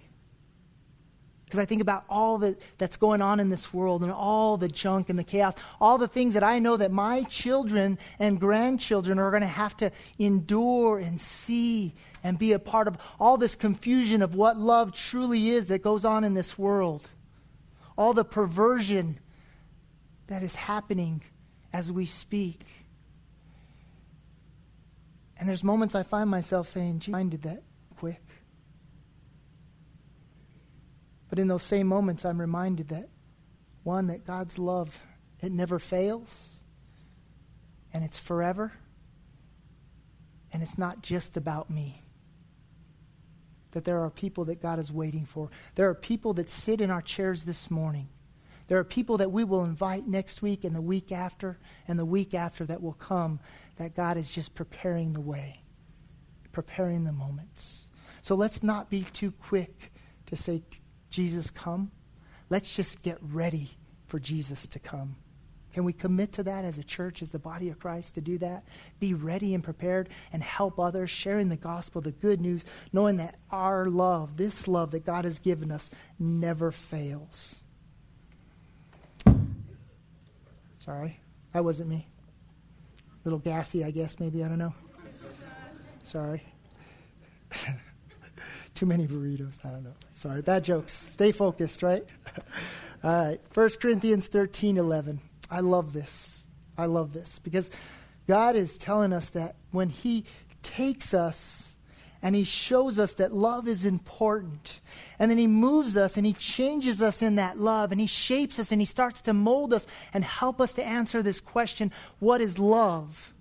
Because 1.49 1.61
I 1.61 1.65
think 1.65 1.81
about 1.81 2.05
all 2.11 2.37
that, 2.39 2.61
that's 2.77 2.99
going 2.99 3.23
on 3.23 3.41
in 3.41 3.49
this 3.49 3.73
world 3.73 4.03
and 4.03 4.13
all 4.13 4.59
the 4.59 4.69
junk 4.69 5.09
and 5.09 5.19
the 5.19 5.25
chaos, 5.25 5.55
all 5.81 5.97
the 5.97 6.07
things 6.07 6.35
that 6.35 6.43
I 6.43 6.59
know 6.59 6.77
that 6.77 6.93
my 6.93 7.23
children 7.23 7.99
and 8.19 8.39
grandchildren 8.39 9.19
are 9.19 9.31
going 9.31 9.41
to 9.41 9.47
have 9.47 9.75
to 9.79 9.91
endure 10.19 10.99
and 10.99 11.19
see 11.19 11.95
and 12.23 12.39
be 12.39 12.53
a 12.53 12.59
part 12.59 12.87
of 12.87 12.99
all 13.19 13.39
this 13.39 13.57
confusion 13.57 14.21
of 14.21 14.35
what 14.35 14.59
love 14.59 14.93
truly 14.93 15.49
is 15.49 15.69
that 15.69 15.81
goes 15.81 16.05
on 16.05 16.23
in 16.23 16.35
this 16.35 16.59
world. 16.59 17.09
All 17.97 18.13
the 18.13 18.27
perversion 18.27 19.19
that 20.27 20.43
is 20.43 20.55
happening 20.55 21.23
as 21.73 21.91
we 21.91 22.05
speak. 22.05 22.61
And 25.39 25.49
there's 25.49 25.65
moments 25.65 25.95
I 25.95 26.03
find 26.03 26.29
myself 26.29 26.69
saying, 26.69 26.99
gee, 26.99 27.13
mine 27.13 27.31
did 27.31 27.43
that 27.45 27.63
quick. 27.97 28.21
But 31.29 31.39
in 31.39 31.49
those 31.49 31.63
same 31.63 31.87
moments, 31.87 32.25
I'm 32.25 32.41
reminded 32.41 32.89
that, 32.89 33.09
one, 33.83 34.07
that 34.07 34.27
God's 34.27 34.59
love, 34.59 35.05
it 35.41 35.53
never 35.53 35.79
fails, 35.79 36.49
and 37.93 38.05
it's 38.05 38.19
forever, 38.19 38.73
and 40.53 40.63
it's 40.63 40.79
not 40.79 41.03
just 41.03 41.37
about 41.37 41.71
me. 41.71 42.03
That 43.73 43.85
there 43.85 44.03
are 44.03 44.11
people 44.11 44.47
that 44.47 44.63
God 44.63 44.79
is 44.79 44.91
waiting 44.91 45.27
for. 45.27 45.51
There 45.75 45.89
are 45.89 45.95
people 45.95 46.33
that 46.35 46.49
sit 46.49 46.81
in 46.81 46.91
our 46.91 47.03
chairs 47.03 47.45
this 47.45 47.71
morning 47.71 48.09
there 48.69 48.79
are 48.79 48.85
people 48.85 49.17
that 49.17 49.33
we 49.33 49.45
will 49.45 49.65
invite 49.65 50.07
next 50.07 50.43
week 50.43 50.63
and 50.63 50.77
the 50.77 50.83
week 50.83 51.11
after 51.11 51.59
and 51.89 51.99
the 51.99 52.05
week 52.05 52.35
after 52.35 52.67
that 52.67 52.83
will 52.83 52.93
come 52.93 53.41
that 53.77 53.97
God 53.97 54.17
is 54.17 54.31
just 54.31 54.55
preparing 54.55 55.15
the 55.15 55.21
way, 55.21 55.63
preparing 56.53 57.05
the 57.05 57.13
moments. 57.13 57.89
So 58.21 58.35
let's 58.35 58.63
not 58.63 58.91
be 58.91 59.05
too 59.05 59.33
quick 59.33 59.91
to 60.27 60.37
say, 60.37 60.63
Jesus, 61.11 61.51
come. 61.51 61.91
Let's 62.51 62.75
just 62.75 63.03
get 63.03 63.19
ready 63.23 63.71
for 64.07 64.19
Jesus 64.19 64.67
to 64.69 64.79
come. 64.79 65.17
Can 65.73 65.85
we 65.85 65.93
commit 65.93 66.33
to 66.33 66.43
that 66.45 66.65
as 66.65 66.79
a 66.79 66.83
church, 66.83 67.23
as 67.23 67.29
the 67.29 67.39
body 67.39 67.69
of 67.69 67.79
Christ, 67.79 68.15
to 68.15 68.21
do 68.21 68.39
that? 68.39 68.65
Be 68.99 69.15
ready 69.15 69.55
and 69.55 69.63
prepared 69.63 70.09
and 70.33 70.43
help 70.43 70.79
others, 70.79 71.11
sharing 71.11 71.51
the 71.51 71.57
gospel, 71.57 72.01
the 72.01 72.11
good 72.11 72.41
news, 72.41 72.65
knowing 72.93 73.19
that 73.19 73.37
our 73.51 73.87
love, 73.87 74.39
this 74.39 74.67
love 74.67 74.93
that 74.93 75.05
God 75.05 75.25
has 75.25 75.39
given 75.39 75.71
us, 75.71 75.91
never 76.19 76.73
fails. 76.73 77.57
Sorry, 80.79 81.21
that 81.53 81.65
wasn't 81.65 81.91
me. 81.91 82.09
A 83.07 83.29
little 83.29 83.39
gassy, 83.39 83.85
I 83.85 83.91
guess, 83.91 84.19
maybe. 84.19 84.43
I 84.43 84.49
don't 84.49 84.59
know. 84.59 84.75
Sorry. 86.03 86.43
Too 88.75 88.87
many 88.87 89.07
burritos. 89.07 89.59
I 89.65 89.69
don't 89.69 89.85
know. 89.85 89.95
Sorry. 90.19 90.43
Bad 90.43 90.65
jokes. 90.65 91.11
Stay 91.13 91.31
focused, 91.31 91.81
right? 91.85 92.05
All 93.05 93.25
right. 93.25 93.41
1 93.55 93.71
Corinthians 93.81 94.27
13 94.27 94.77
11. 94.77 95.21
I 95.49 95.61
love 95.61 95.93
this. 95.93 96.45
I 96.77 96.87
love 96.87 97.13
this 97.13 97.39
because 97.39 97.71
God 98.27 98.57
is 98.57 98.79
telling 98.79 99.13
us 99.13 99.31
that 99.31 99.55
when 99.71 99.91
He 99.91 100.25
takes 100.65 101.15
us 101.15 101.77
and 102.21 102.35
he 102.35 102.43
shows 102.43 102.99
us 102.99 103.15
that 103.15 103.33
love 103.33 103.69
is 103.69 103.85
important. 103.85 104.81
And 105.21 105.31
then 105.31 105.39
he 105.39 105.47
moves 105.47 105.97
us 105.97 106.17
and 106.17 106.27
he 106.27 106.33
changes 106.33 107.01
us 107.01 107.23
in 107.23 107.37
that 107.37 107.57
love 107.57 107.93
and 107.93 108.01
he 108.01 108.09
shapes 108.09 108.59
us 108.59 108.73
and 108.73 108.81
he 108.81 108.87
starts 108.87 109.23
to 109.23 109.33
mold 109.33 109.73
us 109.73 109.87
and 110.13 110.25
help 110.25 110.61
us 110.61 110.73
to 110.73 110.85
answer 110.85 111.23
this 111.23 111.41
question 111.41 111.93
what 112.19 112.41
is 112.41 112.59
love? 112.59 113.33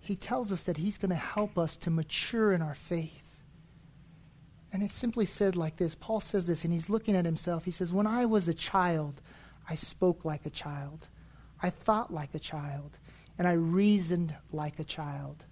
He 0.00 0.16
tells 0.16 0.50
us 0.50 0.64
that 0.64 0.78
he's 0.78 0.98
going 0.98 1.10
to 1.10 1.14
help 1.14 1.56
us 1.56 1.76
to 1.76 1.90
mature 1.90 2.52
in 2.52 2.60
our 2.60 2.74
faith. 2.74 3.27
And 4.72 4.82
it's 4.82 4.94
simply 4.94 5.24
said 5.24 5.56
like 5.56 5.76
this 5.76 5.94
Paul 5.94 6.20
says 6.20 6.46
this, 6.46 6.64
and 6.64 6.72
he's 6.72 6.90
looking 6.90 7.16
at 7.16 7.24
himself. 7.24 7.64
He 7.64 7.70
says, 7.70 7.92
When 7.92 8.06
I 8.06 8.26
was 8.26 8.48
a 8.48 8.54
child, 8.54 9.20
I 9.68 9.74
spoke 9.74 10.24
like 10.24 10.46
a 10.46 10.50
child, 10.50 11.06
I 11.62 11.70
thought 11.70 12.12
like 12.12 12.34
a 12.34 12.38
child, 12.38 12.98
and 13.38 13.46
I 13.46 13.52
reasoned 13.52 14.34
like 14.52 14.78
a 14.78 14.84
child. 14.84 15.44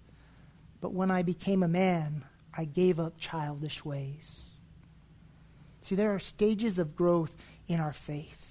But 0.81 0.93
when 0.93 1.09
I 1.09 1.23
became 1.23 1.63
a 1.63 1.67
man, 1.67 2.25
I 2.55 2.65
gave 2.65 2.99
up 2.99 3.17
childish 3.17 3.83
ways. 3.83 4.45
See, 5.81 5.95
there 5.95 6.13
are 6.13 6.19
stages 6.19 6.79
of 6.79 6.95
growth 6.95 7.35
in 7.67 7.79
our 7.79 7.93
faith. 7.93 8.43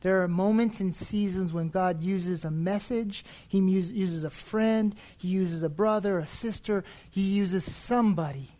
There 0.00 0.22
are 0.22 0.28
moments 0.28 0.80
and 0.80 0.94
seasons 0.94 1.52
when 1.52 1.70
God 1.70 2.02
uses 2.02 2.44
a 2.44 2.50
message, 2.50 3.24
He 3.48 3.58
uses 3.58 4.24
a 4.24 4.30
friend, 4.30 4.94
He 5.16 5.28
uses 5.28 5.62
a 5.62 5.68
brother, 5.68 6.18
a 6.18 6.26
sister, 6.26 6.84
He 7.10 7.22
uses 7.22 7.70
somebody 7.70 8.50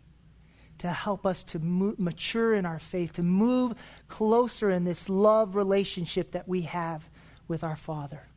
to 0.85 0.91
help 0.91 1.25
us 1.25 1.43
to 1.43 1.57
mo- 1.57 1.95
mature 1.97 2.53
in 2.53 2.63
our 2.63 2.77
faith, 2.77 3.13
to 3.13 3.23
move 3.23 3.73
closer 4.07 4.69
in 4.69 4.83
this 4.83 5.09
love 5.09 5.55
relationship 5.55 6.31
that 6.31 6.47
we 6.47 6.61
have 6.61 7.09
with 7.47 7.63
our 7.63 7.75
Father. 7.75 8.27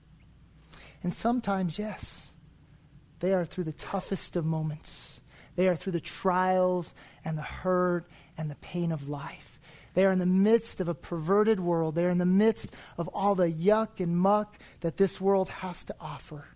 And 1.02 1.12
sometimes, 1.12 1.78
yes, 1.78 2.30
they 3.20 3.34
are 3.34 3.44
through 3.44 3.64
the 3.64 3.72
toughest 3.72 4.34
of 4.34 4.46
moments. 4.46 5.20
They 5.56 5.68
are 5.68 5.76
through 5.76 5.92
the 5.92 6.00
trials 6.00 6.94
and 7.22 7.36
the 7.36 7.42
hurt 7.42 8.08
and 8.38 8.50
the 8.50 8.56
pain 8.56 8.92
of 8.92 9.10
life. 9.10 9.60
They 9.92 10.06
are 10.06 10.12
in 10.12 10.18
the 10.18 10.24
midst 10.24 10.80
of 10.80 10.88
a 10.88 10.94
perverted 10.94 11.60
world. 11.60 11.96
They 11.96 12.04
are 12.06 12.10
in 12.10 12.16
the 12.16 12.24
midst 12.24 12.74
of 12.96 13.08
all 13.08 13.34
the 13.34 13.50
yuck 13.50 14.00
and 14.00 14.16
muck 14.16 14.58
that 14.80 14.96
this 14.96 15.20
world 15.20 15.50
has 15.50 15.84
to 15.84 15.94
offer. 16.00 16.46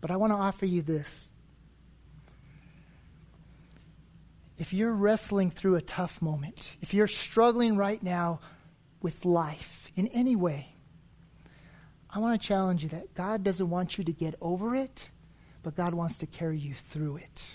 But 0.00 0.10
I 0.10 0.16
want 0.16 0.32
to 0.32 0.36
offer 0.36 0.64
you 0.64 0.80
this. 0.80 1.28
If 4.58 4.72
you're 4.72 4.92
wrestling 4.92 5.50
through 5.50 5.76
a 5.76 5.80
tough 5.80 6.20
moment, 6.20 6.76
if 6.80 6.92
you're 6.92 7.06
struggling 7.06 7.76
right 7.76 8.02
now 8.02 8.40
with 9.00 9.24
life 9.24 9.88
in 9.94 10.08
any 10.08 10.34
way, 10.34 10.74
I 12.10 12.18
want 12.18 12.40
to 12.40 12.46
challenge 12.46 12.82
you 12.82 12.88
that 12.88 13.14
God 13.14 13.44
doesn't 13.44 13.70
want 13.70 13.98
you 13.98 14.04
to 14.04 14.12
get 14.12 14.34
over 14.40 14.74
it, 14.74 15.08
but 15.62 15.76
God 15.76 15.94
wants 15.94 16.18
to 16.18 16.26
carry 16.26 16.58
you 16.58 16.74
through 16.74 17.18
it. 17.18 17.46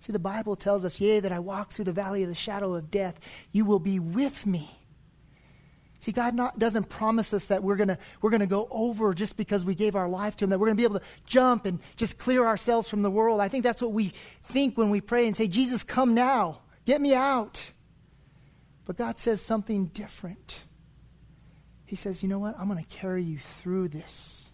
See, 0.00 0.12
the 0.12 0.18
Bible 0.20 0.54
tells 0.54 0.84
us, 0.84 1.00
Yea, 1.00 1.18
that 1.20 1.32
I 1.32 1.40
walk 1.40 1.72
through 1.72 1.86
the 1.86 1.92
valley 1.92 2.22
of 2.22 2.28
the 2.28 2.34
shadow 2.34 2.74
of 2.74 2.90
death, 2.90 3.18
you 3.50 3.64
will 3.64 3.78
be 3.80 3.98
with 3.98 4.46
me. 4.46 4.70
See, 6.04 6.12
God 6.12 6.34
not, 6.34 6.58
doesn't 6.58 6.90
promise 6.90 7.32
us 7.32 7.46
that 7.46 7.62
we're 7.62 7.76
going 7.76 7.96
we're 8.20 8.28
gonna 8.28 8.46
go 8.46 8.68
over 8.70 9.14
just 9.14 9.38
because 9.38 9.64
we 9.64 9.74
gave 9.74 9.96
our 9.96 10.06
life 10.06 10.36
to 10.36 10.44
Him, 10.44 10.50
that 10.50 10.58
we're 10.58 10.66
going 10.66 10.76
to 10.76 10.80
be 10.82 10.84
able 10.84 11.00
to 11.00 11.06
jump 11.24 11.64
and 11.64 11.78
just 11.96 12.18
clear 12.18 12.44
ourselves 12.44 12.90
from 12.90 13.00
the 13.00 13.10
world. 13.10 13.40
I 13.40 13.48
think 13.48 13.64
that's 13.64 13.80
what 13.80 13.94
we 13.94 14.12
think 14.42 14.76
when 14.76 14.90
we 14.90 15.00
pray 15.00 15.26
and 15.26 15.34
say, 15.34 15.48
Jesus, 15.48 15.82
come 15.82 16.12
now, 16.12 16.60
get 16.84 17.00
me 17.00 17.14
out. 17.14 17.70
But 18.84 18.98
God 18.98 19.16
says 19.16 19.40
something 19.40 19.86
different. 19.86 20.60
He 21.86 21.96
says, 21.96 22.22
You 22.22 22.28
know 22.28 22.38
what? 22.38 22.54
I'm 22.58 22.68
going 22.68 22.84
to 22.84 22.96
carry 22.96 23.22
you 23.22 23.38
through 23.38 23.88
this. 23.88 24.50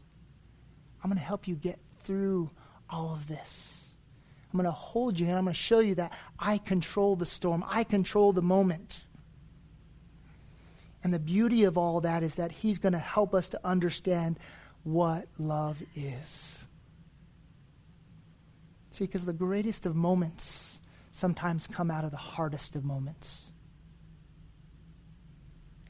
I'm 1.03 1.11
going 1.11 1.19
to 1.19 1.25
help 1.25 1.49
you 1.49 1.57
get 1.57 1.81
through 2.05 2.49
all 2.89 3.13
of 3.13 3.27
this. 3.27 3.75
I'm 4.53 4.57
going 4.57 4.67
to 4.67 4.71
hold 4.71 5.19
you 5.19 5.27
and 5.27 5.37
I'm 5.37 5.47
going 5.47 5.55
to 5.55 5.61
show 5.61 5.81
you 5.81 5.97
that 5.97 6.13
I 6.39 6.59
control 6.59 7.17
the 7.17 7.27
storm, 7.27 7.65
I 7.67 7.83
control 7.83 8.33
the 8.33 8.41
moment. 8.41 9.05
And 11.03 11.13
the 11.15 11.19
beauty 11.19 11.65
of 11.65 11.79
all 11.79 12.01
that 12.03 12.23
is 12.23 12.35
that 12.37 12.53
He's 12.53 12.79
going 12.79 12.93
to 12.93 12.99
help 12.99 13.35
us 13.35 13.49
to 13.51 13.61
understand 13.65 14.39
what 14.83 15.27
love 15.39 15.83
is. 15.95 16.59
See, 18.93 19.05
because 19.05 19.25
the 19.25 19.33
greatest 19.33 19.87
of 19.87 19.95
moments 19.95 20.81
sometimes 21.13 21.67
come 21.67 21.91
out 21.91 22.05
of 22.05 22.11
the 22.11 22.17
hardest 22.17 22.77
of 22.77 22.85
moments. 22.85 23.53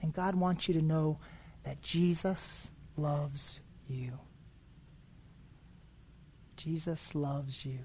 And 0.02 0.12
God 0.12 0.34
wants 0.34 0.68
you 0.68 0.74
to 0.74 0.82
know 0.82 1.18
that 1.64 1.82
Jesus 1.82 2.68
loves 2.96 3.60
you. 3.88 4.18
Jesus 6.56 7.14
loves 7.14 7.64
you. 7.64 7.80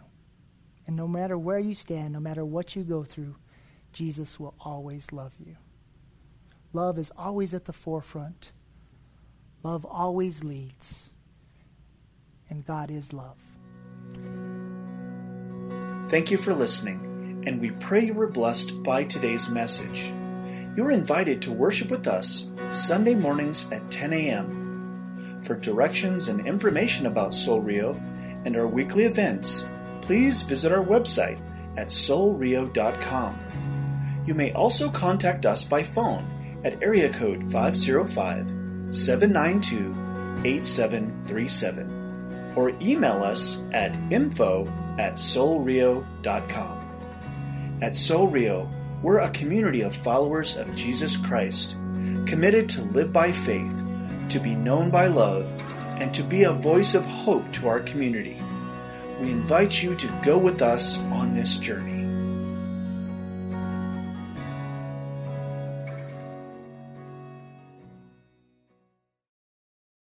And 0.87 0.95
no 0.95 1.07
matter 1.07 1.37
where 1.37 1.59
you 1.59 1.73
stand, 1.73 2.13
no 2.13 2.19
matter 2.19 2.45
what 2.45 2.75
you 2.75 2.83
go 2.83 3.03
through, 3.03 3.35
Jesus 3.93 4.39
will 4.39 4.53
always 4.59 5.11
love 5.11 5.33
you. 5.39 5.55
Love 6.75 6.99
is 6.99 7.09
always 7.17 7.53
at 7.53 7.63
the 7.63 7.71
forefront. 7.71 8.51
Love 9.63 9.85
always 9.85 10.43
leads. 10.43 11.09
And 12.49 12.65
God 12.65 12.91
is 12.91 13.13
love. 13.13 13.37
Thank 16.09 16.31
you 16.31 16.37
for 16.37 16.53
listening, 16.53 17.43
and 17.47 17.61
we 17.61 17.71
pray 17.71 18.03
you 18.03 18.13
were 18.13 18.27
blessed 18.27 18.83
by 18.83 19.05
today's 19.05 19.49
message. 19.49 20.11
You 20.75 20.85
are 20.85 20.91
invited 20.91 21.41
to 21.43 21.53
worship 21.53 21.89
with 21.89 22.09
us 22.09 22.51
Sunday 22.71 23.15
mornings 23.15 23.71
at 23.71 23.89
10 23.89 24.11
a.m. 24.11 25.39
For 25.43 25.55
directions 25.55 26.27
and 26.27 26.45
information 26.45 27.05
about 27.05 27.33
Soul 27.33 27.61
Rio 27.61 27.93
and 28.43 28.57
our 28.57 28.67
weekly 28.67 29.05
events, 29.05 29.65
please 30.01 30.41
visit 30.41 30.73
our 30.73 30.83
website 30.83 31.39
at 31.77 31.87
soulrio.com. 31.87 33.39
You 34.25 34.33
may 34.33 34.51
also 34.51 34.89
contact 34.89 35.45
us 35.45 35.63
by 35.63 35.81
phone 35.81 36.34
at 36.65 36.81
area 36.81 37.13
code 37.13 37.49
505 37.51 38.93
792 38.93 39.93
8737 40.43 42.53
or 42.55 42.71
email 42.81 43.23
us 43.23 43.61
at 43.71 43.95
info 44.11 44.65
at 44.97 45.13
soulrio.com. 45.13 46.81
At 47.81 47.95
Soul 47.95 48.27
Rio, 48.27 48.69
we're 49.01 49.19
a 49.19 49.29
community 49.29 49.81
of 49.81 49.95
followers 49.95 50.57
of 50.57 50.73
Jesus 50.73 51.17
Christ, 51.17 51.77
committed 52.25 52.67
to 52.69 52.81
live 52.81 53.13
by 53.13 53.31
faith, 53.31 53.83
to 54.29 54.39
be 54.39 54.55
known 54.55 54.89
by 54.89 55.07
love, 55.07 55.53
and 55.99 56.13
to 56.13 56.23
be 56.23 56.43
a 56.43 56.51
voice 56.51 56.95
of 56.95 57.05
hope 57.05 57.51
to 57.53 57.67
our 57.67 57.81
community. 57.81 58.41
We 59.21 59.31
invite 59.31 59.83
you 59.83 59.95
to 59.95 60.21
go 60.23 60.37
with 60.37 60.61
us 60.61 60.99
on 60.99 61.33
this 61.33 61.57
journey. 61.57 61.94